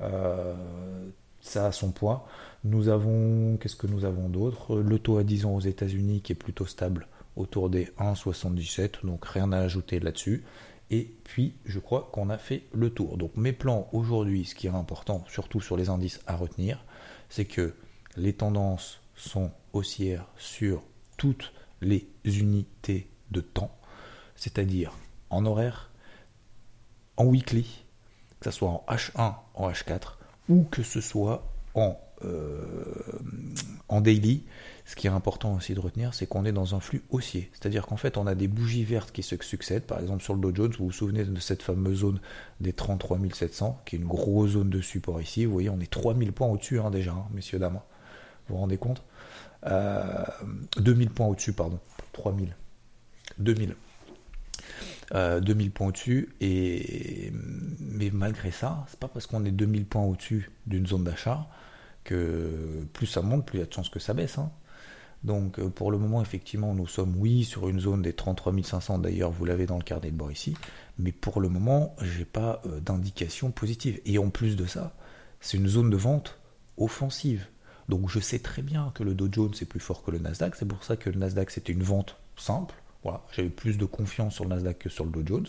Euh, 0.00 0.54
ça 1.40 1.66
a 1.66 1.72
son 1.72 1.92
poids. 1.92 2.26
Nous 2.64 2.88
avons, 2.88 3.56
qu'est-ce 3.56 3.76
que 3.76 3.86
nous 3.86 4.04
avons 4.04 4.28
d'autre? 4.28 4.76
Le 4.76 4.98
taux 4.98 5.18
à 5.18 5.24
10 5.24 5.46
ans 5.46 5.54
aux 5.54 5.60
États-Unis 5.60 6.20
qui 6.20 6.32
est 6.32 6.36
plutôt 6.36 6.66
stable 6.66 7.06
autour 7.36 7.70
des 7.70 7.86
1,77, 7.98 9.06
donc 9.06 9.24
rien 9.24 9.52
à 9.52 9.58
ajouter 9.58 10.00
là-dessus. 10.00 10.44
Et 10.90 11.14
puis, 11.24 11.54
je 11.64 11.78
crois 11.78 12.08
qu'on 12.12 12.30
a 12.30 12.38
fait 12.38 12.64
le 12.72 12.90
tour. 12.90 13.18
Donc, 13.18 13.36
mes 13.36 13.52
plans 13.52 13.88
aujourd'hui, 13.92 14.44
ce 14.44 14.54
qui 14.54 14.66
est 14.66 14.70
important, 14.70 15.24
surtout 15.28 15.60
sur 15.60 15.76
les 15.76 15.90
indices 15.90 16.20
à 16.26 16.34
retenir, 16.34 16.84
c'est 17.28 17.44
que 17.44 17.74
les 18.16 18.32
tendances 18.32 19.00
sont 19.14 19.50
haussières 19.72 20.26
sur 20.36 20.82
toutes 21.16 21.52
les 21.80 22.08
unités 22.24 23.08
de 23.30 23.40
temps, 23.40 23.76
c'est-à-dire 24.34 24.92
en 25.30 25.44
horaire, 25.46 25.90
en 27.16 27.26
weekly, 27.26 27.84
que 28.40 28.50
ce 28.50 28.56
soit 28.56 28.68
en 28.68 28.84
H1, 28.88 29.34
en 29.54 29.70
H4, 29.70 30.14
ou 30.48 30.64
que 30.64 30.82
ce 30.82 31.00
soit 31.00 31.44
en, 31.74 31.98
euh, 32.24 32.84
en 33.88 34.00
daily, 34.00 34.44
ce 34.84 34.96
qui 34.96 35.06
est 35.06 35.10
important 35.10 35.54
aussi 35.54 35.74
de 35.74 35.80
retenir, 35.80 36.14
c'est 36.14 36.26
qu'on 36.26 36.44
est 36.44 36.52
dans 36.52 36.74
un 36.74 36.80
flux 36.80 37.02
haussier. 37.10 37.50
C'est-à-dire 37.52 37.86
qu'en 37.86 37.96
fait, 37.96 38.16
on 38.16 38.26
a 38.26 38.34
des 38.34 38.48
bougies 38.48 38.84
vertes 38.84 39.12
qui 39.12 39.22
se 39.22 39.36
succèdent. 39.42 39.84
Par 39.84 40.00
exemple, 40.00 40.22
sur 40.22 40.34
le 40.34 40.40
Dow 40.40 40.54
Jones, 40.54 40.72
vous 40.78 40.86
vous 40.86 40.92
souvenez 40.92 41.24
de 41.24 41.40
cette 41.40 41.62
fameuse 41.62 41.98
zone 41.98 42.20
des 42.60 42.72
33 42.72 43.18
700, 43.34 43.82
qui 43.84 43.96
est 43.96 43.98
une 43.98 44.06
grosse 44.06 44.52
zone 44.52 44.70
de 44.70 44.80
support 44.80 45.20
ici. 45.20 45.44
Vous 45.44 45.52
voyez, 45.52 45.70
on 45.70 45.80
est 45.80 45.90
3000 45.90 46.32
points 46.32 46.48
au-dessus 46.48 46.80
hein, 46.80 46.90
déjà, 46.90 47.12
hein, 47.12 47.26
messieurs, 47.32 47.58
dames. 47.58 47.80
Vous 48.48 48.54
vous 48.54 48.60
rendez 48.60 48.78
compte? 48.78 49.02
2000 49.62 49.68
euh, 49.70 51.10
points 51.10 51.26
au-dessus, 51.26 51.52
pardon. 51.52 51.78
3000. 52.12 52.56
2000. 53.38 53.74
2000 55.12 55.70
points 55.70 55.88
au-dessus, 55.88 56.28
et 56.40 57.32
mais 57.80 58.10
malgré 58.12 58.50
ça, 58.50 58.84
c'est 58.88 58.98
pas 58.98 59.08
parce 59.08 59.26
qu'on 59.26 59.44
est 59.44 59.50
2000 59.50 59.86
points 59.86 60.04
au-dessus 60.04 60.50
d'une 60.66 60.86
zone 60.86 61.04
d'achat 61.04 61.46
que 62.04 62.86
plus 62.92 63.06
ça 63.06 63.22
monte, 63.22 63.46
plus 63.46 63.58
il 63.58 63.60
y 63.60 63.64
a 63.64 63.66
de 63.66 63.72
chances 63.72 63.88
que 63.88 63.98
ça 63.98 64.14
baisse. 64.14 64.38
Hein. 64.38 64.50
Donc 65.24 65.58
euh, 65.58 65.68
pour 65.68 65.90
le 65.90 65.98
moment, 65.98 66.22
effectivement, 66.22 66.74
nous 66.74 66.86
sommes, 66.86 67.14
oui, 67.18 67.44
sur 67.44 67.68
une 67.68 67.80
zone 67.80 68.02
des 68.02 68.12
33 68.12 68.52
500, 68.62 68.98
d'ailleurs, 68.98 69.30
vous 69.30 69.44
l'avez 69.44 69.66
dans 69.66 69.76
le 69.76 69.82
carnet 69.82 70.10
de 70.10 70.16
bord 70.16 70.30
ici, 70.30 70.54
mais 70.98 71.12
pour 71.12 71.40
le 71.40 71.48
moment, 71.48 71.94
j'ai 72.00 72.24
pas 72.24 72.62
euh, 72.66 72.80
d'indication 72.80 73.50
positive. 73.50 74.00
Et 74.04 74.18
en 74.18 74.30
plus 74.30 74.56
de 74.56 74.66
ça, 74.66 74.94
c'est 75.40 75.56
une 75.56 75.68
zone 75.68 75.90
de 75.90 75.96
vente 75.96 76.38
offensive. 76.76 77.46
Donc 77.88 78.08
je 78.08 78.20
sais 78.20 78.38
très 78.38 78.62
bien 78.62 78.92
que 78.94 79.02
le 79.02 79.14
Dow 79.14 79.28
Jones 79.30 79.54
est 79.60 79.64
plus 79.64 79.80
fort 79.80 80.02
que 80.02 80.10
le 80.10 80.18
Nasdaq, 80.18 80.54
c'est 80.56 80.68
pour 80.68 80.84
ça 80.84 80.96
que 80.96 81.08
le 81.08 81.18
Nasdaq 81.18 81.50
c'était 81.50 81.72
une 81.72 81.82
vente 81.82 82.16
simple. 82.36 82.74
Voilà, 83.02 83.22
j'avais 83.32 83.48
plus 83.48 83.78
de 83.78 83.84
confiance 83.84 84.34
sur 84.34 84.44
le 84.44 84.50
Nasdaq 84.50 84.78
que 84.78 84.88
sur 84.88 85.04
le 85.04 85.10
Dow 85.10 85.22
Jones, 85.24 85.46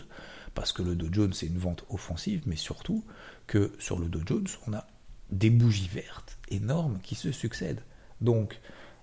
parce 0.54 0.72
que 0.72 0.82
le 0.82 0.94
Dow 0.94 1.08
Jones 1.10 1.32
c'est 1.32 1.46
une 1.46 1.58
vente 1.58 1.84
offensive, 1.90 2.42
mais 2.46 2.56
surtout 2.56 3.04
que 3.46 3.72
sur 3.78 3.98
le 3.98 4.06
Dow 4.06 4.20
Jones, 4.24 4.46
on 4.66 4.72
a 4.72 4.86
des 5.30 5.50
bougies 5.50 5.88
vertes 5.88 6.38
énormes 6.48 6.98
qui 7.02 7.14
se 7.14 7.32
succèdent. 7.32 7.82
Donc 8.20 8.60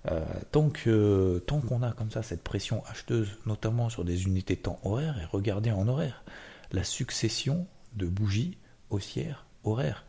euh, 0.09 0.23
tant 0.51 0.69
que 0.69 1.43
tant 1.45 1.59
qu'on 1.59 1.83
a 1.83 1.91
comme 1.91 2.11
ça 2.11 2.23
cette 2.23 2.43
pression 2.43 2.83
acheteuse, 2.85 3.37
notamment 3.45 3.89
sur 3.89 4.05
des 4.05 4.23
unités 4.23 4.55
de 4.55 4.61
temps 4.61 4.79
horaires, 4.83 5.19
et 5.21 5.25
regardez 5.25 5.71
en 5.71 5.87
horaire, 5.87 6.23
la 6.71 6.83
succession 6.83 7.67
de 7.95 8.07
bougies 8.07 8.57
haussières 8.89 9.45
horaires. 9.63 10.05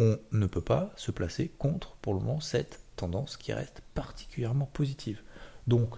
On 0.00 0.18
ne 0.32 0.46
peut 0.46 0.60
pas 0.60 0.92
se 0.96 1.10
placer 1.10 1.48
contre, 1.58 1.96
pour 1.96 2.14
le 2.14 2.20
moment, 2.20 2.40
cette 2.40 2.80
tendance 2.96 3.36
qui 3.36 3.52
reste 3.52 3.82
particulièrement 3.94 4.66
positive. 4.66 5.20
Donc, 5.66 5.94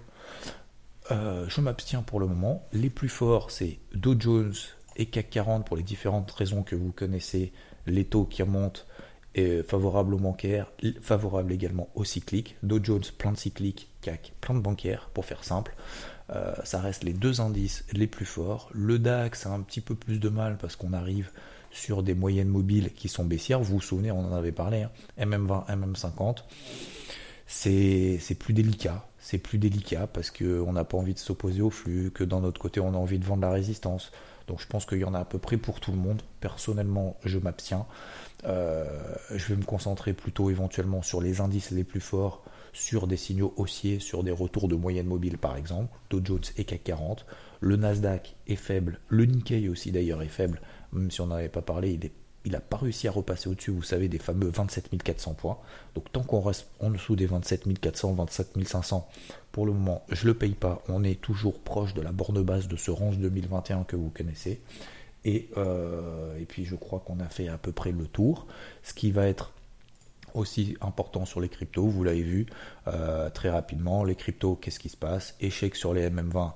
euh, 1.11 1.47
je 1.49 1.61
m'abstiens 1.61 2.03
pour 2.03 2.21
le 2.21 2.27
moment. 2.27 2.67
Les 2.73 2.91
plus 2.91 3.09
forts, 3.09 3.51
c'est 3.51 3.79
Dow 3.95 4.15
Jones 4.19 4.55
et 4.97 5.07
CAC 5.07 5.31
40 5.31 5.67
pour 5.67 5.77
les 5.77 5.83
différentes 5.83 6.31
raisons 6.31 6.63
que 6.63 6.77
vous 6.77 6.93
connaissez, 6.93 7.53
les 7.87 8.05
taux 8.05 8.25
qui 8.25 8.43
remontent, 8.43 8.83
favorable 9.67 10.15
aux 10.15 10.19
bancaires, 10.19 10.73
favorable 11.01 11.53
également 11.53 11.89
aux 11.95 12.05
cycliques. 12.05 12.57
Dow 12.63 12.83
Jones, 12.83 13.05
plein 13.17 13.33
de 13.33 13.39
cycliques, 13.39 13.89
CAC, 14.01 14.33
plein 14.41 14.55
de 14.55 14.61
bancaires, 14.61 15.09
pour 15.15 15.25
faire 15.25 15.45
simple. 15.45 15.75
Euh, 16.35 16.55
ça 16.65 16.81
reste 16.81 17.05
les 17.05 17.13
deux 17.13 17.41
indices 17.41 17.85
les 17.93 18.07
plus 18.07 18.25
forts. 18.25 18.71
Le 18.73 18.99
DAX 18.99 19.47
a 19.47 19.51
un 19.51 19.61
petit 19.61 19.81
peu 19.81 19.95
plus 19.95 20.21
de 20.21 20.29
mal 20.29 20.59
parce 20.59 20.77
qu'on 20.77 20.93
arrive 20.93 21.31
sur 21.73 22.03
des 22.03 22.15
moyennes 22.15 22.49
mobiles 22.49 22.93
qui 22.93 23.09
sont 23.09 23.25
baissières. 23.25 23.61
Vous 23.61 23.75
vous 23.75 23.81
souvenez, 23.81 24.11
on 24.11 24.21
en 24.21 24.33
avait 24.33 24.53
parlé, 24.53 24.87
MM20, 25.19 25.65
hein. 25.69 25.77
MM50. 25.77 26.45
C'est 27.47 28.37
plus 28.39 28.55
délicat. 28.55 29.05
C'est 29.21 29.39
plus 29.39 29.59
délicat 29.59 30.07
parce 30.07 30.31
qu'on 30.31 30.73
n'a 30.73 30.85
pas 30.85 30.97
envie 30.97 31.15
de 31.15 31.19
s'opposer 31.19 31.63
au 31.63 31.71
flux, 31.71 32.11
que 32.11 32.25
d'un 32.25 32.43
autre 32.43 32.61
côté, 32.61 32.81
on 32.81 32.95
a 32.95 32.97
envie 32.97 33.19
de 33.19 33.25
vendre 33.25 33.43
la 33.43 33.51
résistance. 33.51 34.11
Donc 34.49 34.61
je 34.61 34.67
pense 34.67 34.85
qu'il 34.85 34.99
y 34.99 35.05
en 35.05 35.15
a 35.15 35.21
à 35.21 35.25
peu 35.25 35.39
près 35.39 35.59
pour 35.59 35.79
tout 35.79 35.93
le 35.93 35.99
monde. 35.99 36.23
Personnellement, 36.41 37.17
je 37.25 37.39
m'abstiens. 37.39 37.87
Euh, 38.45 38.85
je 39.35 39.47
vais 39.47 39.57
me 39.57 39.65
concentrer 39.65 40.13
plutôt 40.13 40.51
éventuellement 40.51 41.03
sur 41.03 41.21
les 41.21 41.41
indices 41.41 41.71
les 41.71 41.85
plus 41.85 42.01
forts, 42.01 42.43
sur 42.73 43.07
des 43.07 43.17
signaux 43.17 43.53
haussiers, 43.57 44.01
sur 44.01 44.25
des 44.25 44.31
retours 44.31 44.69
de 44.69 44.75
moyenne 44.75 45.07
mobile 45.07 45.39
par 45.39 45.57
exemple, 45.57 45.95
Dow 46.09 46.21
Jones 46.25 46.41
et 46.57 46.65
CAC 46.65 46.83
40. 46.85 47.27
Le 47.61 47.77
Nasdaq 47.77 48.37
est 48.47 48.57
faible, 48.57 49.01
le 49.09 49.27
Nikkei 49.27 49.69
aussi 49.69 49.93
d'ailleurs 49.93 50.23
est 50.23 50.29
faible, 50.29 50.61
même 50.93 51.11
si 51.11 51.21
on 51.21 51.27
n'en 51.27 51.37
avait 51.37 51.49
pas 51.49 51.63
parlé, 51.63 51.93
il 51.93 52.11
n'a 52.47 52.61
pas 52.61 52.79
réussi 52.79 53.07
à 53.07 53.11
repasser 53.11 53.49
au-dessus, 53.49 53.71
vous 53.71 53.83
savez, 53.83 54.09
des 54.09 54.19
fameux 54.19 54.49
27 54.49 55.03
400 55.03 55.35
points. 55.35 55.59
Donc 55.95 56.11
tant 56.11 56.23
qu'on 56.23 56.41
reste 56.41 56.69
en 56.81 56.91
dessous 56.91 57.17
des 57.17 57.27
27 57.27 57.79
400, 57.79 58.15
27 58.15 58.67
500, 58.67 59.09
pour 59.53 59.67
le 59.67 59.73
moment, 59.73 60.05
je 60.11 60.23
ne 60.23 60.29
le 60.29 60.35
paye 60.35 60.55
pas. 60.55 60.83
On 60.89 61.05
est 61.05 61.21
toujours 61.21 61.59
proche 61.61 61.95
de 61.95 62.01
la 62.01 62.13
borne 62.13 62.43
basse 62.43 62.69
de 62.69 62.77
ce 62.77 62.91
range 62.91 63.19
2021 63.19 63.85
que 63.85 63.97
vous 63.97 64.11
connaissez. 64.11 64.61
Et, 65.25 65.51
euh, 65.59 66.39
et 66.39 66.47
puis 66.47 66.65
je 66.65 66.77
crois 66.77 67.01
qu'on 67.01 67.21
a 67.21 67.29
fait 67.29 67.49
à 67.49 67.59
peu 67.59 67.73
près 67.73 67.93
le 67.93 68.07
tour. 68.07 68.47
Ce 68.83 68.95
qui 68.95 69.11
va 69.11 69.27
être 69.27 69.53
aussi 70.35 70.77
important 70.81 71.25
sur 71.25 71.41
les 71.41 71.49
cryptos, 71.49 71.87
vous 71.87 72.05
l'avez 72.05 72.23
vu 72.23 72.47
euh, 72.87 73.31
très 73.31 73.51
rapidement, 73.51 74.05
les 74.05 74.15
cryptos, 74.15 74.57
qu'est-ce 74.57 74.79
qui 74.79 74.89
se 74.89 74.97
passe? 74.97 75.35
Échec 75.41 75.75
sur 75.75 75.93
les 75.93 76.09
MM20, 76.09 76.53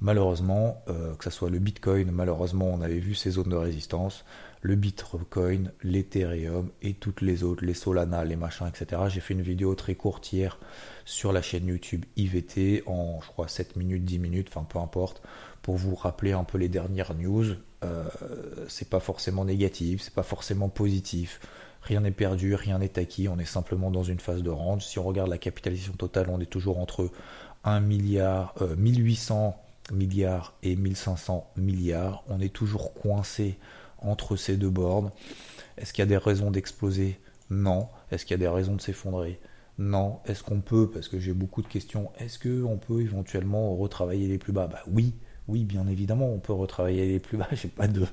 malheureusement, 0.00 0.82
euh, 0.88 1.14
que 1.14 1.24
ce 1.24 1.30
soit 1.30 1.50
le 1.50 1.58
Bitcoin, 1.58 2.10
malheureusement 2.10 2.66
on 2.66 2.80
avait 2.80 2.98
vu 2.98 3.14
ces 3.14 3.30
zones 3.30 3.50
de 3.50 3.56
résistance, 3.56 4.24
le 4.62 4.74
Bitcoin, 4.74 5.72
l'Ethereum 5.82 6.70
et 6.82 6.94
toutes 6.94 7.22
les 7.22 7.42
autres, 7.42 7.64
les 7.64 7.74
Solana, 7.74 8.24
les 8.24 8.36
machins, 8.36 8.66
etc. 8.66 9.02
J'ai 9.08 9.20
fait 9.20 9.34
une 9.34 9.42
vidéo 9.42 9.74
très 9.74 9.94
courte 9.94 10.32
hier 10.32 10.58
sur 11.04 11.32
la 11.32 11.42
chaîne 11.42 11.66
YouTube 11.66 12.04
IVT 12.16 12.82
en 12.86 13.20
je 13.22 13.28
crois 13.28 13.48
7 13.48 13.76
minutes, 13.76 14.04
10 14.04 14.18
minutes, 14.18 14.48
enfin 14.50 14.66
peu 14.68 14.78
importe, 14.78 15.22
pour 15.62 15.76
vous 15.76 15.94
rappeler 15.94 16.32
un 16.32 16.44
peu 16.44 16.58
les 16.58 16.68
dernières 16.68 17.14
news. 17.14 17.46
Euh, 17.82 18.04
c'est 18.68 18.90
pas 18.90 19.00
forcément 19.00 19.44
négatif, 19.46 20.02
c'est 20.02 20.14
pas 20.14 20.22
forcément 20.22 20.68
positif. 20.68 21.40
Rien 21.82 22.00
n'est 22.00 22.10
perdu, 22.10 22.54
rien 22.54 22.78
n'est 22.78 22.98
acquis, 22.98 23.28
on 23.28 23.38
est 23.38 23.46
simplement 23.46 23.90
dans 23.90 24.02
une 24.02 24.20
phase 24.20 24.42
de 24.42 24.50
range. 24.50 24.84
Si 24.84 24.98
on 24.98 25.04
regarde 25.04 25.30
la 25.30 25.38
capitalisation 25.38 25.94
totale, 25.94 26.26
on 26.28 26.38
est 26.38 26.50
toujours 26.50 26.78
entre 26.78 27.10
1 27.64 27.80
milliard, 27.80 28.54
1800 28.76 29.56
euh, 29.56 29.69
milliards 29.92 30.54
et 30.62 30.76
1500 30.76 31.52
milliards. 31.56 32.24
On 32.28 32.40
est 32.40 32.52
toujours 32.52 32.94
coincé 32.94 33.58
entre 33.98 34.36
ces 34.36 34.56
deux 34.56 34.70
bornes. 34.70 35.10
Est-ce 35.76 35.92
qu'il 35.92 36.02
y 36.02 36.04
a 36.04 36.06
des 36.06 36.16
raisons 36.16 36.50
d'exploser? 36.50 37.18
Non. 37.50 37.88
Est-ce 38.10 38.24
qu'il 38.24 38.34
y 38.34 38.40
a 38.40 38.46
des 38.46 38.48
raisons 38.48 38.76
de 38.76 38.80
s'effondrer? 38.80 39.40
Non. 39.78 40.20
Est-ce 40.26 40.42
qu'on 40.42 40.60
peut, 40.60 40.90
parce 40.90 41.08
que 41.08 41.18
j'ai 41.18 41.32
beaucoup 41.32 41.62
de 41.62 41.68
questions, 41.68 42.10
est-ce 42.18 42.38
qu'on 42.38 42.78
peut 42.78 43.00
éventuellement 43.00 43.74
retravailler 43.76 44.28
les 44.28 44.38
plus 44.38 44.52
bas? 44.52 44.66
Bah 44.66 44.82
oui, 44.86 45.14
oui, 45.50 45.64
bien 45.64 45.86
évidemment, 45.88 46.32
on 46.32 46.38
peut 46.38 46.52
retravailler 46.52 47.08
les 47.08 47.18
plus 47.18 47.36
bas. 47.36 47.48
J'ai 47.52 47.68
pas 47.68 47.88
de, 47.88 48.06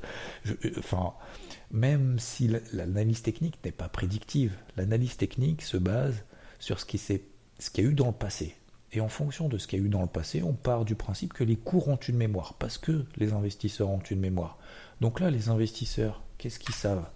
même 1.71 2.17
si 2.19 2.49
l'analyse 2.73 3.21
technique 3.21 3.59
n'est 3.63 3.71
pas 3.71 3.89
prédictive, 3.89 4.57
l'analyse 4.75 5.17
technique 5.17 5.61
se 5.61 5.77
base 5.77 6.23
sur 6.59 6.79
ce 6.79 6.85
qui 6.85 6.97
ce 6.97 7.13
y 7.13 7.79
a 7.79 7.83
eu 7.83 7.93
dans 7.93 8.07
le 8.07 8.13
passé. 8.13 8.55
Et 8.93 9.01
en 9.01 9.09
fonction 9.09 9.49
de 9.49 9.57
ce 9.57 9.67
qu'il 9.67 9.79
y 9.79 9.81
a 9.81 9.85
eu 9.85 9.89
dans 9.89 10.01
le 10.01 10.07
passé, 10.07 10.41
on 10.43 10.53
part 10.53 10.85
du 10.85 10.95
principe 10.95 11.33
que 11.33 11.43
les 11.43 11.57
cours 11.57 11.89
ont 11.89 11.97
une 11.97 12.15
mémoire, 12.15 12.53
parce 12.53 12.77
que 12.77 13.05
les 13.17 13.33
investisseurs 13.33 13.89
ont 13.89 13.99
une 13.99 14.19
mémoire. 14.19 14.57
Donc 15.01 15.19
là, 15.19 15.29
les 15.29 15.49
investisseurs, 15.49 16.23
qu'est-ce 16.37 16.59
qu'ils 16.59 16.75
savent? 16.75 17.09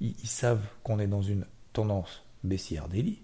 Ils, 0.00 0.14
savent 0.26 0.66
qu'on 0.82 0.98
est 0.98 1.06
dans 1.06 1.22
une 1.22 1.46
tendance 1.72 2.24
baissière 2.42 2.88
daily. 2.88 3.22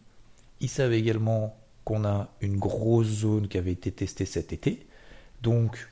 Ils 0.60 0.68
savent 0.68 0.92
également 0.92 1.58
qu'on 1.84 2.04
a 2.04 2.28
une 2.40 2.58
grosse 2.58 3.08
zone 3.08 3.48
qui 3.48 3.58
avait 3.58 3.72
été 3.72 3.90
testée 3.90 4.24
cet 4.24 4.52
été. 4.52 4.86
Donc, 5.42 5.88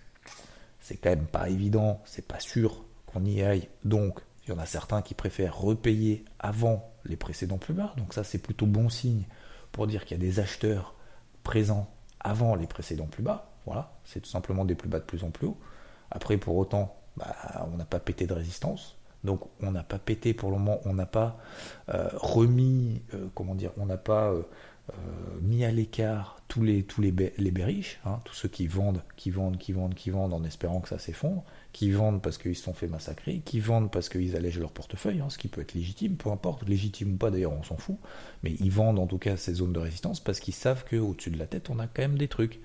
c'est 0.80 0.96
quand 0.96 1.10
même 1.10 1.26
pas 1.26 1.48
évident, 1.50 2.00
c'est 2.04 2.26
pas 2.26 2.40
sûr 2.40 2.84
qu'on 3.06 3.24
y 3.24 3.42
aille. 3.42 3.68
Donc, 3.84 4.20
il 4.46 4.52
y 4.52 4.54
en 4.54 4.58
a 4.58 4.66
certains 4.66 5.02
qui 5.02 5.14
préfèrent 5.14 5.58
repayer 5.58 6.24
avant 6.38 6.90
les 7.04 7.16
précédents 7.16 7.58
plus 7.58 7.74
bas. 7.74 7.92
Donc 7.98 8.14
ça, 8.14 8.24
c'est 8.24 8.38
plutôt 8.38 8.66
bon 8.66 8.88
signe 8.88 9.24
pour 9.72 9.86
dire 9.86 10.04
qu'il 10.04 10.16
y 10.16 10.20
a 10.20 10.24
des 10.24 10.40
acheteurs 10.40 10.94
présents 11.48 11.88
avant 12.20 12.54
les 12.56 12.66
précédents 12.66 13.06
plus 13.06 13.22
bas. 13.22 13.50
Voilà, 13.64 13.90
c'est 14.04 14.20
tout 14.20 14.28
simplement 14.28 14.66
des 14.66 14.74
plus 14.74 14.90
bas 14.90 14.98
de 14.98 15.04
plus 15.04 15.24
en 15.24 15.30
plus 15.30 15.46
haut. 15.46 15.56
Après, 16.10 16.36
pour 16.36 16.58
autant, 16.58 16.94
bah, 17.16 17.34
on 17.72 17.78
n'a 17.78 17.86
pas 17.86 18.00
pété 18.00 18.26
de 18.26 18.34
résistance. 18.34 18.98
Donc 19.24 19.40
on 19.62 19.70
n'a 19.70 19.82
pas 19.82 19.98
pété 19.98 20.34
pour 20.34 20.50
le 20.50 20.58
moment, 20.58 20.78
on 20.84 20.92
n'a 20.92 21.06
pas 21.06 21.38
euh, 21.88 22.08
remis, 22.12 23.02
euh, 23.14 23.28
comment 23.34 23.54
dire, 23.54 23.72
on 23.78 23.86
n'a 23.86 23.96
pas 23.96 24.30
euh, 24.30 24.42
mis 25.40 25.64
à 25.64 25.72
l'écart 25.72 26.36
tous 26.48 26.62
les 26.62 26.82
tous 26.82 27.00
les, 27.00 27.12
les 27.38 27.54
hein, 28.04 28.20
tous 28.24 28.34
ceux 28.34 28.48
qui 28.48 28.66
vendent, 28.66 29.02
qui 29.16 29.30
vendent, 29.30 29.56
qui 29.56 29.72
vendent, 29.72 29.94
qui 29.94 30.10
vendent 30.10 30.34
en 30.34 30.44
espérant 30.44 30.80
que 30.80 30.88
ça 30.90 30.98
s'effondre, 30.98 31.44
qui 31.72 31.90
vendent 31.90 32.22
parce 32.22 32.38
qu'ils 32.38 32.56
se 32.56 32.62
sont 32.62 32.72
fait 32.72 32.88
massacrer, 32.88 33.40
qui 33.44 33.60
vendent 33.60 33.90
parce 33.90 34.08
qu'ils 34.08 34.36
allègent 34.36 34.58
leur 34.58 34.72
portefeuille, 34.72 35.20
hein, 35.20 35.30
ce 35.30 35.38
qui 35.38 35.48
peut 35.48 35.60
être 35.60 35.74
légitime, 35.74 36.16
peu 36.16 36.30
importe, 36.30 36.66
légitime 36.68 37.14
ou 37.14 37.16
pas 37.16 37.30
d'ailleurs, 37.30 37.52
on 37.52 37.62
s'en 37.62 37.76
fout, 37.76 37.96
mais 38.42 38.54
ils 38.58 38.70
vendent 38.70 38.98
en 38.98 39.06
tout 39.06 39.18
cas 39.18 39.36
ces 39.36 39.54
zones 39.54 39.72
de 39.72 39.78
résistance 39.78 40.20
parce 40.20 40.40
qu'ils 40.40 40.54
savent 40.54 40.84
qu'au-dessus 40.88 41.30
de 41.30 41.38
la 41.38 41.46
tête, 41.46 41.70
on 41.70 41.78
a 41.78 41.86
quand 41.86 42.02
même 42.02 42.18
des 42.18 42.28
trucs. 42.28 42.60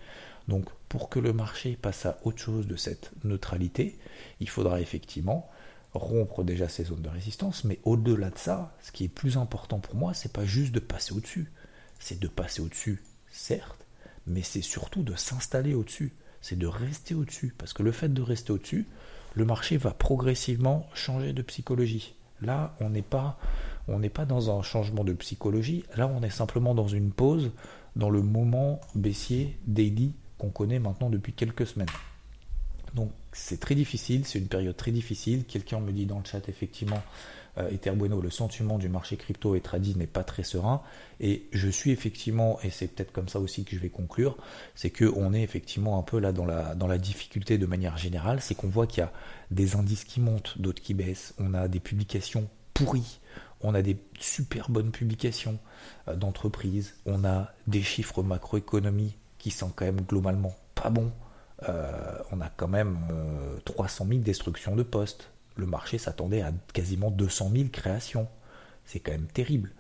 Donc 0.48 0.66
pour 0.90 1.10
que 1.10 1.20
le 1.20 1.34
marché 1.34 1.78
passe 1.82 2.06
à 2.06 2.18
autre 2.24 2.40
chose 2.40 2.68
de 2.68 2.76
cette 2.76 3.12
neutralité, 3.24 3.98
il 4.40 4.50
faudra 4.50 4.82
effectivement 4.82 5.50
rompre 5.94 6.44
déjà 6.44 6.68
ces 6.68 6.86
zones 6.86 7.02
de 7.02 7.10
résistance, 7.10 7.64
mais 7.66 7.80
au-delà 7.84 8.30
de 8.30 8.38
ça, 8.38 8.76
ce 8.82 8.92
qui 8.92 9.06
est 9.06 9.10
plus 9.10 9.38
important 9.38 9.80
pour 9.80 9.96
moi, 9.96 10.14
c'est 10.14 10.34
pas 10.34 10.46
juste 10.46 10.74
de 10.74 10.80
passer 10.80 11.14
au-dessus, 11.14 11.52
c'est 12.00 12.20
de 12.20 12.28
passer 12.28 12.62
au-dessus, 12.62 13.04
certes, 13.32 13.86
mais 14.26 14.42
c'est 14.42 14.62
surtout 14.62 15.04
de 15.04 15.16
s'installer 15.16 15.76
au-dessus, 15.76 16.14
c'est 16.44 16.60
de 16.60 16.68
rester 16.68 17.16
au-dessus, 17.16 17.56
parce 17.58 17.72
que 17.72 17.82
le 17.84 17.94
fait 17.94 18.14
de 18.14 18.22
rester 18.22 18.52
au-dessus, 18.52 18.86
le 19.34 19.46
marché 19.46 19.78
va 19.78 19.92
progressivement 19.92 20.86
changer 20.94 21.32
de 21.32 21.42
psychologie. 21.42 22.16
Là, 22.42 22.76
on 22.82 22.90
n'est 22.90 23.02
pas, 23.02 23.40
on 23.88 23.98
n'est 23.98 24.10
pas 24.10 24.26
dans 24.26 24.56
un 24.56 24.62
changement 24.62 25.06
de 25.06 25.14
psychologie. 25.14 25.86
Là, 25.96 26.12
on 26.14 26.22
est 26.22 26.30
simplement 26.30 26.76
dans 26.76 26.90
une 26.90 27.12
pause, 27.12 27.52
dans 27.96 28.10
le 28.10 28.22
moment 28.22 28.82
baissier 28.94 29.58
daily 29.68 30.16
qu'on 30.38 30.50
connaît 30.50 30.80
maintenant 30.80 31.10
depuis 31.10 31.32
quelques 31.32 31.66
semaines. 31.66 31.88
Donc, 32.94 33.12
c'est 33.32 33.60
très 33.60 33.76
difficile, 33.76 34.26
c'est 34.26 34.40
une 34.40 34.48
période 34.48 34.78
très 34.78 34.92
difficile. 34.92 35.46
Quelqu'un 35.46 35.80
me 35.80 35.92
dit 35.92 36.06
dans 36.06 36.20
le 36.20 36.26
chat 36.26 36.48
effectivement 36.48 37.02
euh, 37.58 37.70
Ether 37.70 37.92
Bueno, 37.92 38.22
le 38.22 38.30
sentiment 38.30 38.78
du 38.78 38.90
marché 38.90 39.18
crypto 39.18 39.56
et 39.56 39.62
trading 39.62 39.98
n'est 39.98 40.08
pas 40.08 40.24
très 40.24 40.44
serein. 40.44 40.82
Et 41.20 41.48
je 41.52 41.70
suis 41.70 41.92
effectivement, 41.92 42.60
et 42.64 42.70
c'est 42.70 42.88
peut-être 42.88 43.12
comme 43.12 43.30
ça 43.30 43.40
aussi 43.40 43.64
que 43.64 43.76
je 43.76 43.82
vais 43.82 43.90
conclure, 43.90 44.38
c'est 44.76 44.90
qu'on 44.90 45.34
est 45.34 45.42
effectivement 45.42 46.00
un 46.00 46.04
peu 46.04 46.20
là 46.20 46.32
dans 46.32 46.46
la, 46.46 46.76
dans 46.76 46.88
la 46.88 46.98
difficulté 46.98 47.58
de 47.58 47.66
manière 47.66 47.98
générale, 47.98 48.42
c'est 48.42 48.56
qu'on 48.56 48.70
voit 48.70 48.88
qu'il 48.88 49.02
y 49.02 49.06
a 49.06 49.12
des 49.52 49.76
indices 49.76 50.04
qui 50.04 50.20
montent, 50.20 50.60
d'autres 50.60 50.82
qui 50.82 50.94
baissent, 50.94 51.34
on 51.40 51.54
a 51.54 51.68
des 51.68 51.80
publications 51.80 52.48
pourries, 52.74 53.20
on 53.62 53.76
a 53.76 53.82
des 53.82 53.98
super 54.20 54.70
bonnes 54.70 54.92
publications 54.92 55.60
euh, 56.08 56.16
d'entreprises, 56.16 56.96
on 57.06 57.24
a 57.24 57.54
des 57.68 57.82
chiffres 57.82 58.24
macroéconomie 58.24 59.16
qui 59.38 59.52
sont 59.52 59.70
quand 59.70 59.86
même 59.86 60.02
globalement 60.02 60.56
pas 60.76 60.90
bons. 60.90 61.12
Euh, 61.70 62.18
on 62.32 62.42
a 62.42 62.50
quand 62.50 62.68
même 62.68 62.98
300 63.66 64.08
000 64.10 64.20
destructions 64.22 64.76
de 64.76 64.84
postes 64.84 65.30
le 65.56 65.66
marché 65.66 65.98
s'attendait 65.98 66.42
à 66.42 66.52
quasiment 66.74 67.12
200 67.12 67.52
000 67.56 67.70
créations. 67.72 68.28
C'est 68.86 69.00
quand 69.00 69.12
même 69.12 69.28
terrible. 69.28 69.72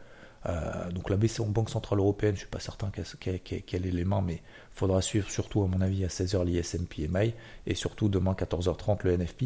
Euh, 0.45 0.91
donc 0.91 1.09
la 1.09 1.15
Banque 1.15 1.69
Centrale 1.69 1.99
Européenne, 1.99 2.31
je 2.31 2.35
ne 2.35 2.39
suis 2.39 2.47
pas 2.47 2.59
certain 2.59 2.91
quel 2.91 3.35
est 3.35 3.79
l'élément, 3.79 4.21
mais 4.21 4.35
il 4.35 4.77
faudra 4.77 5.01
suivre 5.01 5.29
surtout 5.29 5.63
à 5.63 5.67
mon 5.67 5.79
avis 5.79 6.03
à 6.03 6.09
16h 6.09 6.43
l'ISMP 6.45 7.07
MI 7.09 7.33
et 7.65 7.75
surtout 7.75 8.09
demain 8.09 8.33
14h30 8.33 8.99
le 9.05 9.17
NFP. 9.17 9.43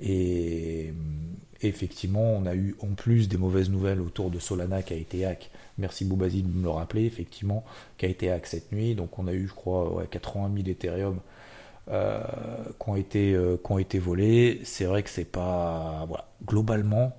Et, 0.00 0.94
effectivement, 1.60 2.32
on 2.32 2.46
a 2.46 2.54
eu 2.54 2.74
en 2.80 2.94
plus 2.94 3.28
des 3.28 3.36
mauvaises 3.36 3.68
nouvelles 3.68 4.00
autour 4.00 4.30
de 4.30 4.38
Solana 4.38 4.82
qui 4.82 4.94
a 4.94 4.96
été 4.96 5.26
hack. 5.26 5.50
Merci 5.76 6.06
Boubazi 6.06 6.42
de 6.42 6.48
me 6.48 6.62
le 6.62 6.70
rappeler, 6.70 7.04
effectivement, 7.04 7.62
qui 7.98 8.06
a 8.06 8.08
été 8.08 8.30
hack 8.30 8.46
cette 8.46 8.72
nuit. 8.72 8.94
Donc 8.94 9.18
on 9.18 9.26
a 9.28 9.34
eu, 9.34 9.46
je 9.46 9.54
crois, 9.54 10.06
80 10.10 10.52
000 10.56 10.68
Ethereum 10.68 11.20
euh, 11.90 12.22
qui, 12.78 12.88
ont 12.88 12.96
été, 12.96 13.34
euh, 13.34 13.78
été 13.78 13.98
volés. 13.98 14.60
C'est 14.64 14.84
vrai 14.84 15.02
que 15.02 15.10
c'est 15.10 15.24
pas. 15.24 16.04
Voilà. 16.08 16.28
Globalement, 16.46 17.16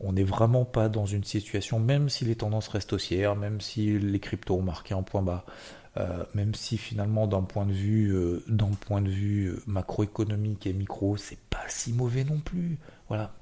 on 0.00 0.12
n'est 0.12 0.24
vraiment 0.24 0.64
pas 0.64 0.88
dans 0.88 1.06
une 1.06 1.24
situation, 1.24 1.80
même 1.80 2.08
si 2.08 2.24
les 2.24 2.36
tendances 2.36 2.68
restent 2.68 2.92
haussières, 2.92 3.34
même 3.34 3.60
si 3.60 3.98
les 3.98 4.20
cryptos 4.20 4.56
ont 4.56 4.62
marqué 4.62 4.94
un 4.94 5.02
point 5.02 5.22
bas, 5.22 5.44
euh, 5.96 6.24
même 6.34 6.54
si 6.54 6.76
finalement 6.76 7.26
d'un 7.26 7.42
point 7.42 7.64
de 7.64 7.72
vue, 7.72 8.14
point 8.80 9.00
de 9.00 9.10
vue 9.10 9.54
macroéconomique 9.66 10.66
et 10.66 10.72
micro, 10.72 11.16
c'est 11.16 11.40
pas 11.48 11.64
si 11.68 11.92
mauvais 11.92 12.24
non 12.24 12.40
plus. 12.40 12.78
Voilà. 13.08 13.32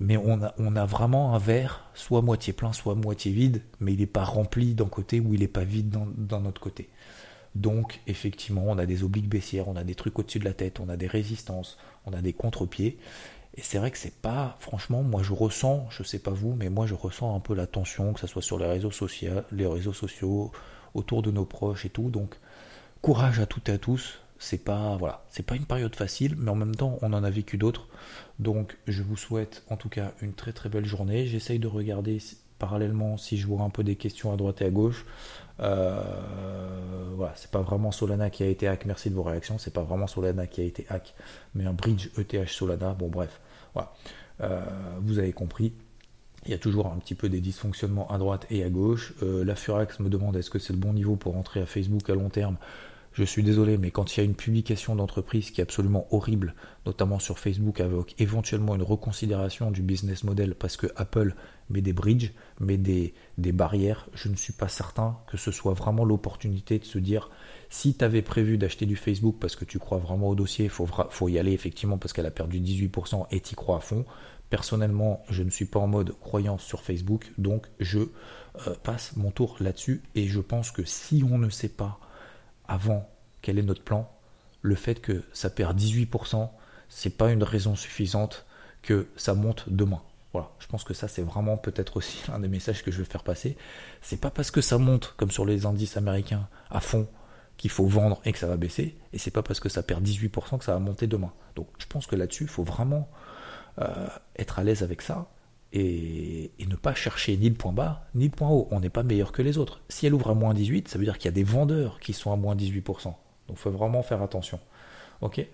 Mais 0.00 0.16
on 0.16 0.42
a, 0.42 0.54
on 0.58 0.76
a 0.76 0.84
vraiment 0.86 1.34
un 1.34 1.38
verre, 1.38 1.88
soit 1.94 2.20
moitié 2.20 2.52
plein, 2.52 2.72
soit 2.72 2.94
moitié 2.94 3.32
vide, 3.32 3.62
mais 3.80 3.92
il 3.94 4.00
n'est 4.00 4.06
pas 4.06 4.24
rempli 4.24 4.74
d'un 4.74 4.86
côté 4.86 5.20
ou 5.20 5.34
il 5.34 5.40
n'est 5.40 5.48
pas 5.48 5.64
vide 5.64 5.96
d'un 6.16 6.44
autre 6.44 6.60
côté. 6.60 6.90
Donc 7.54 8.00
effectivement, 8.06 8.64
on 8.66 8.78
a 8.78 8.86
des 8.86 9.04
obliques 9.04 9.28
baissières, 9.28 9.68
on 9.68 9.76
a 9.76 9.84
des 9.84 9.94
trucs 9.94 10.18
au-dessus 10.18 10.40
de 10.40 10.44
la 10.44 10.54
tête, 10.54 10.80
on 10.80 10.88
a 10.88 10.96
des 10.96 11.06
résistances, 11.06 11.78
on 12.06 12.12
a 12.12 12.20
des 12.20 12.32
contre-pieds. 12.32 12.98
Et 13.56 13.60
c'est 13.62 13.78
vrai 13.78 13.92
que 13.92 13.98
c'est 13.98 14.20
pas, 14.20 14.56
franchement, 14.58 15.02
moi 15.02 15.22
je 15.22 15.32
ressens, 15.32 15.86
je 15.90 16.02
sais 16.02 16.18
pas 16.18 16.32
vous, 16.32 16.54
mais 16.54 16.68
moi 16.68 16.86
je 16.86 16.94
ressens 16.94 17.36
un 17.36 17.40
peu 17.40 17.54
la 17.54 17.68
tension, 17.68 18.12
que 18.12 18.20
ce 18.20 18.26
soit 18.26 18.42
sur 18.42 18.58
les 18.58 18.66
réseaux 18.66 18.90
sociaux, 18.90 19.42
les 19.52 19.66
réseaux 19.66 19.92
sociaux, 19.92 20.50
autour 20.94 21.22
de 21.22 21.30
nos 21.30 21.44
proches 21.44 21.84
et 21.86 21.90
tout. 21.90 22.10
Donc 22.10 22.36
courage 23.02 23.38
à 23.38 23.46
toutes 23.46 23.68
et 23.68 23.72
à 23.72 23.78
tous. 23.78 24.20
C'est 24.40 24.58
pas, 24.58 24.96
voilà, 24.96 25.24
c'est 25.30 25.44
pas 25.44 25.54
une 25.54 25.64
période 25.64 25.94
facile, 25.94 26.34
mais 26.36 26.50
en 26.50 26.56
même 26.56 26.74
temps, 26.74 26.98
on 27.02 27.12
en 27.12 27.22
a 27.22 27.30
vécu 27.30 27.56
d'autres. 27.56 27.86
Donc 28.40 28.76
je 28.88 29.02
vous 29.02 29.16
souhaite 29.16 29.62
en 29.70 29.76
tout 29.76 29.88
cas 29.88 30.12
une 30.20 30.34
très 30.34 30.52
très 30.52 30.68
belle 30.68 30.84
journée. 30.84 31.26
J'essaye 31.26 31.60
de 31.60 31.68
regarder 31.68 32.18
parallèlement 32.58 33.16
si 33.16 33.36
je 33.36 33.46
vois 33.46 33.62
un 33.62 33.70
peu 33.70 33.84
des 33.84 33.96
questions 33.96 34.32
à 34.32 34.36
droite 34.36 34.62
et 34.62 34.66
à 34.66 34.70
gauche. 34.70 35.04
Euh, 35.60 36.02
voilà, 37.16 37.32
c'est 37.36 37.50
pas 37.50 37.62
vraiment 37.62 37.92
Solana 37.92 38.30
qui 38.30 38.42
a 38.42 38.46
été 38.46 38.66
hack, 38.66 38.86
merci 38.86 39.10
de 39.10 39.14
vos 39.14 39.22
réactions, 39.22 39.58
c'est 39.58 39.72
pas 39.72 39.82
vraiment 39.82 40.06
Solana 40.06 40.46
qui 40.46 40.60
a 40.60 40.64
été 40.64 40.84
hack, 40.88 41.14
mais 41.54 41.64
un 41.64 41.72
bridge 41.72 42.08
ETH 42.18 42.48
Solana, 42.48 42.92
bon 42.94 43.08
bref, 43.08 43.40
voilà. 43.72 43.92
Euh, 44.40 44.60
vous 45.00 45.20
avez 45.20 45.32
compris, 45.32 45.72
il 46.44 46.50
y 46.50 46.54
a 46.54 46.58
toujours 46.58 46.88
un 46.88 46.96
petit 46.96 47.14
peu 47.14 47.28
des 47.28 47.40
dysfonctionnements 47.40 48.10
à 48.10 48.18
droite 48.18 48.46
et 48.50 48.64
à 48.64 48.70
gauche. 48.70 49.14
Euh, 49.22 49.44
la 49.44 49.54
Furax 49.54 50.00
me 50.00 50.08
demande 50.08 50.36
est-ce 50.36 50.50
que 50.50 50.58
c'est 50.58 50.72
le 50.72 50.78
bon 50.78 50.92
niveau 50.92 51.16
pour 51.16 51.34
rentrer 51.34 51.60
à 51.60 51.66
Facebook 51.66 52.08
à 52.10 52.14
long 52.14 52.28
terme? 52.28 52.56
Je 53.14 53.22
suis 53.22 53.44
désolé, 53.44 53.78
mais 53.78 53.92
quand 53.92 54.16
il 54.16 54.20
y 54.20 54.22
a 54.22 54.24
une 54.24 54.34
publication 54.34 54.96
d'entreprise 54.96 55.52
qui 55.52 55.60
est 55.60 55.62
absolument 55.62 56.08
horrible, 56.10 56.54
notamment 56.84 57.20
sur 57.20 57.38
Facebook, 57.38 57.80
avec 57.80 58.20
éventuellement 58.20 58.74
une 58.74 58.82
reconsidération 58.82 59.70
du 59.70 59.82
business 59.82 60.24
model 60.24 60.56
parce 60.56 60.76
que 60.76 60.88
Apple 60.96 61.36
met 61.70 61.80
des 61.80 61.92
bridges, 61.92 62.32
met 62.58 62.76
des, 62.76 63.14
barrières, 63.38 64.08
je 64.14 64.28
ne 64.28 64.34
suis 64.34 64.52
pas 64.52 64.66
certain 64.66 65.16
que 65.28 65.36
ce 65.36 65.52
soit 65.52 65.74
vraiment 65.74 66.04
l'opportunité 66.04 66.80
de 66.80 66.84
se 66.84 66.98
dire 66.98 67.30
si 67.70 67.94
tu 67.94 68.04
avais 68.04 68.20
prévu 68.20 68.58
d'acheter 68.58 68.84
du 68.84 68.96
Facebook 68.96 69.36
parce 69.40 69.54
que 69.54 69.64
tu 69.64 69.78
crois 69.78 69.98
vraiment 69.98 70.28
au 70.28 70.34
dossier, 70.34 70.64
il 70.64 70.70
faut, 70.70 70.88
faut 71.10 71.28
y 71.28 71.38
aller 71.38 71.52
effectivement 71.52 71.98
parce 71.98 72.12
qu'elle 72.12 72.26
a 72.26 72.32
perdu 72.32 72.60
18% 72.60 73.26
et 73.30 73.40
tu 73.40 73.54
crois 73.54 73.76
à 73.76 73.80
fond. 73.80 74.04
Personnellement, 74.50 75.22
je 75.30 75.44
ne 75.44 75.50
suis 75.50 75.66
pas 75.66 75.78
en 75.78 75.86
mode 75.86 76.18
croyance 76.18 76.64
sur 76.64 76.82
Facebook, 76.82 77.32
donc 77.38 77.68
je 77.78 78.00
euh, 78.00 78.74
passe 78.82 79.14
mon 79.16 79.30
tour 79.30 79.56
là-dessus 79.60 80.02
et 80.16 80.26
je 80.26 80.40
pense 80.40 80.72
que 80.72 80.84
si 80.84 81.24
on 81.28 81.38
ne 81.38 81.48
sait 81.48 81.68
pas 81.68 82.00
avant 82.68 83.08
quel 83.42 83.58
est 83.58 83.62
notre 83.62 83.82
plan, 83.82 84.10
le 84.62 84.74
fait 84.74 85.00
que 85.00 85.22
ça 85.32 85.50
perd 85.50 85.78
18%, 85.78 86.48
c'est 86.88 87.16
pas 87.16 87.30
une 87.30 87.42
raison 87.42 87.76
suffisante 87.76 88.46
que 88.82 89.08
ça 89.16 89.34
monte 89.34 89.64
demain. 89.68 90.02
Voilà, 90.32 90.50
je 90.58 90.66
pense 90.66 90.84
que 90.84 90.94
ça 90.94 91.06
c'est 91.06 91.22
vraiment 91.22 91.56
peut-être 91.56 91.96
aussi 91.96 92.22
un 92.32 92.40
des 92.40 92.48
messages 92.48 92.82
que 92.82 92.90
je 92.90 92.98
veux 92.98 93.04
faire 93.04 93.22
passer. 93.22 93.56
C'est 94.00 94.20
pas 94.20 94.30
parce 94.30 94.50
que 94.50 94.60
ça 94.60 94.78
monte 94.78 95.14
comme 95.16 95.30
sur 95.30 95.44
les 95.44 95.66
indices 95.66 95.96
américains 95.96 96.48
à 96.70 96.80
fond 96.80 97.06
qu'il 97.56 97.70
faut 97.70 97.86
vendre 97.86 98.20
et 98.24 98.32
que 98.32 98.38
ça 98.38 98.48
va 98.48 98.56
baisser, 98.56 98.96
et 99.12 99.18
c'est 99.18 99.30
pas 99.30 99.42
parce 99.42 99.60
que 99.60 99.68
ça 99.68 99.82
perd 99.82 100.04
18% 100.04 100.58
que 100.58 100.64
ça 100.64 100.72
va 100.72 100.80
monter 100.80 101.06
demain. 101.06 101.32
Donc 101.54 101.68
je 101.78 101.86
pense 101.86 102.06
que 102.06 102.16
là-dessus, 102.16 102.44
il 102.44 102.50
faut 102.50 102.64
vraiment 102.64 103.08
euh, 103.80 104.08
être 104.36 104.58
à 104.58 104.64
l'aise 104.64 104.82
avec 104.82 105.02
ça 105.02 105.28
et, 105.74 106.52
ne 106.66 106.76
pas 106.76 106.94
chercher 106.94 107.36
ni 107.36 107.48
le 107.48 107.54
point 107.54 107.72
bas 107.72 108.06
ni 108.14 108.24
le 108.24 108.30
point 108.30 108.48
haut. 108.48 108.68
On 108.70 108.80
n'est 108.80 108.90
pas 108.90 109.02
meilleur 109.02 109.32
que 109.32 109.42
les 109.42 109.58
autres. 109.58 109.80
Si 109.88 110.06
elle 110.06 110.14
ouvre 110.14 110.30
à 110.30 110.34
moins 110.34 110.54
18, 110.54 110.88
ça 110.88 110.98
veut 110.98 111.04
dire 111.04 111.18
qu'il 111.18 111.26
y 111.26 111.28
a 111.28 111.32
des 111.32 111.44
vendeurs 111.44 112.00
qui 112.00 112.12
sont 112.12 112.32
à 112.32 112.36
moins 112.36 112.54
18%. 112.54 113.04
Donc 113.04 113.16
il 113.50 113.56
faut 113.56 113.70
vraiment 113.70 114.02
faire 114.02 114.22
attention. 114.22 114.58
Ok? 115.20 115.44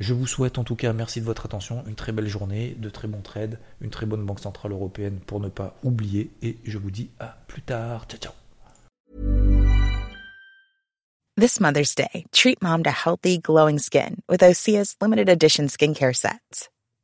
Je 0.00 0.14
vous 0.14 0.26
souhaite 0.26 0.58
en 0.58 0.64
tout 0.64 0.76
cas, 0.76 0.92
merci 0.92 1.20
de 1.20 1.26
votre 1.26 1.46
attention, 1.46 1.84
une 1.86 1.94
très 1.94 2.12
belle 2.12 2.28
journée, 2.28 2.76
de 2.78 2.88
très 2.88 3.08
bons 3.08 3.20
trades, 3.20 3.58
une 3.80 3.90
très 3.90 4.06
bonne 4.06 4.24
banque 4.24 4.40
centrale 4.40 4.72
européenne 4.72 5.18
pour 5.26 5.40
ne 5.40 5.48
pas 5.48 5.74
oublier. 5.82 6.30
Et 6.42 6.56
je 6.64 6.78
vous 6.78 6.90
dis 6.90 7.10
à 7.18 7.38
plus 7.46 7.62
tard. 7.62 8.06
Ciao 8.08 8.18
ciao. 8.18 8.32
This 11.36 11.60
Mother's 11.60 11.94
Day, 11.94 12.24
treat 12.32 12.60
mom 12.62 12.82
to 12.82 12.90
healthy, 12.90 13.38
glowing 13.38 13.78
skin 13.78 14.22
with 14.28 14.42
Osea's 14.42 14.96
limited 15.00 15.28
edition 15.28 15.68
skincare 15.68 16.14
sets. 16.14 16.68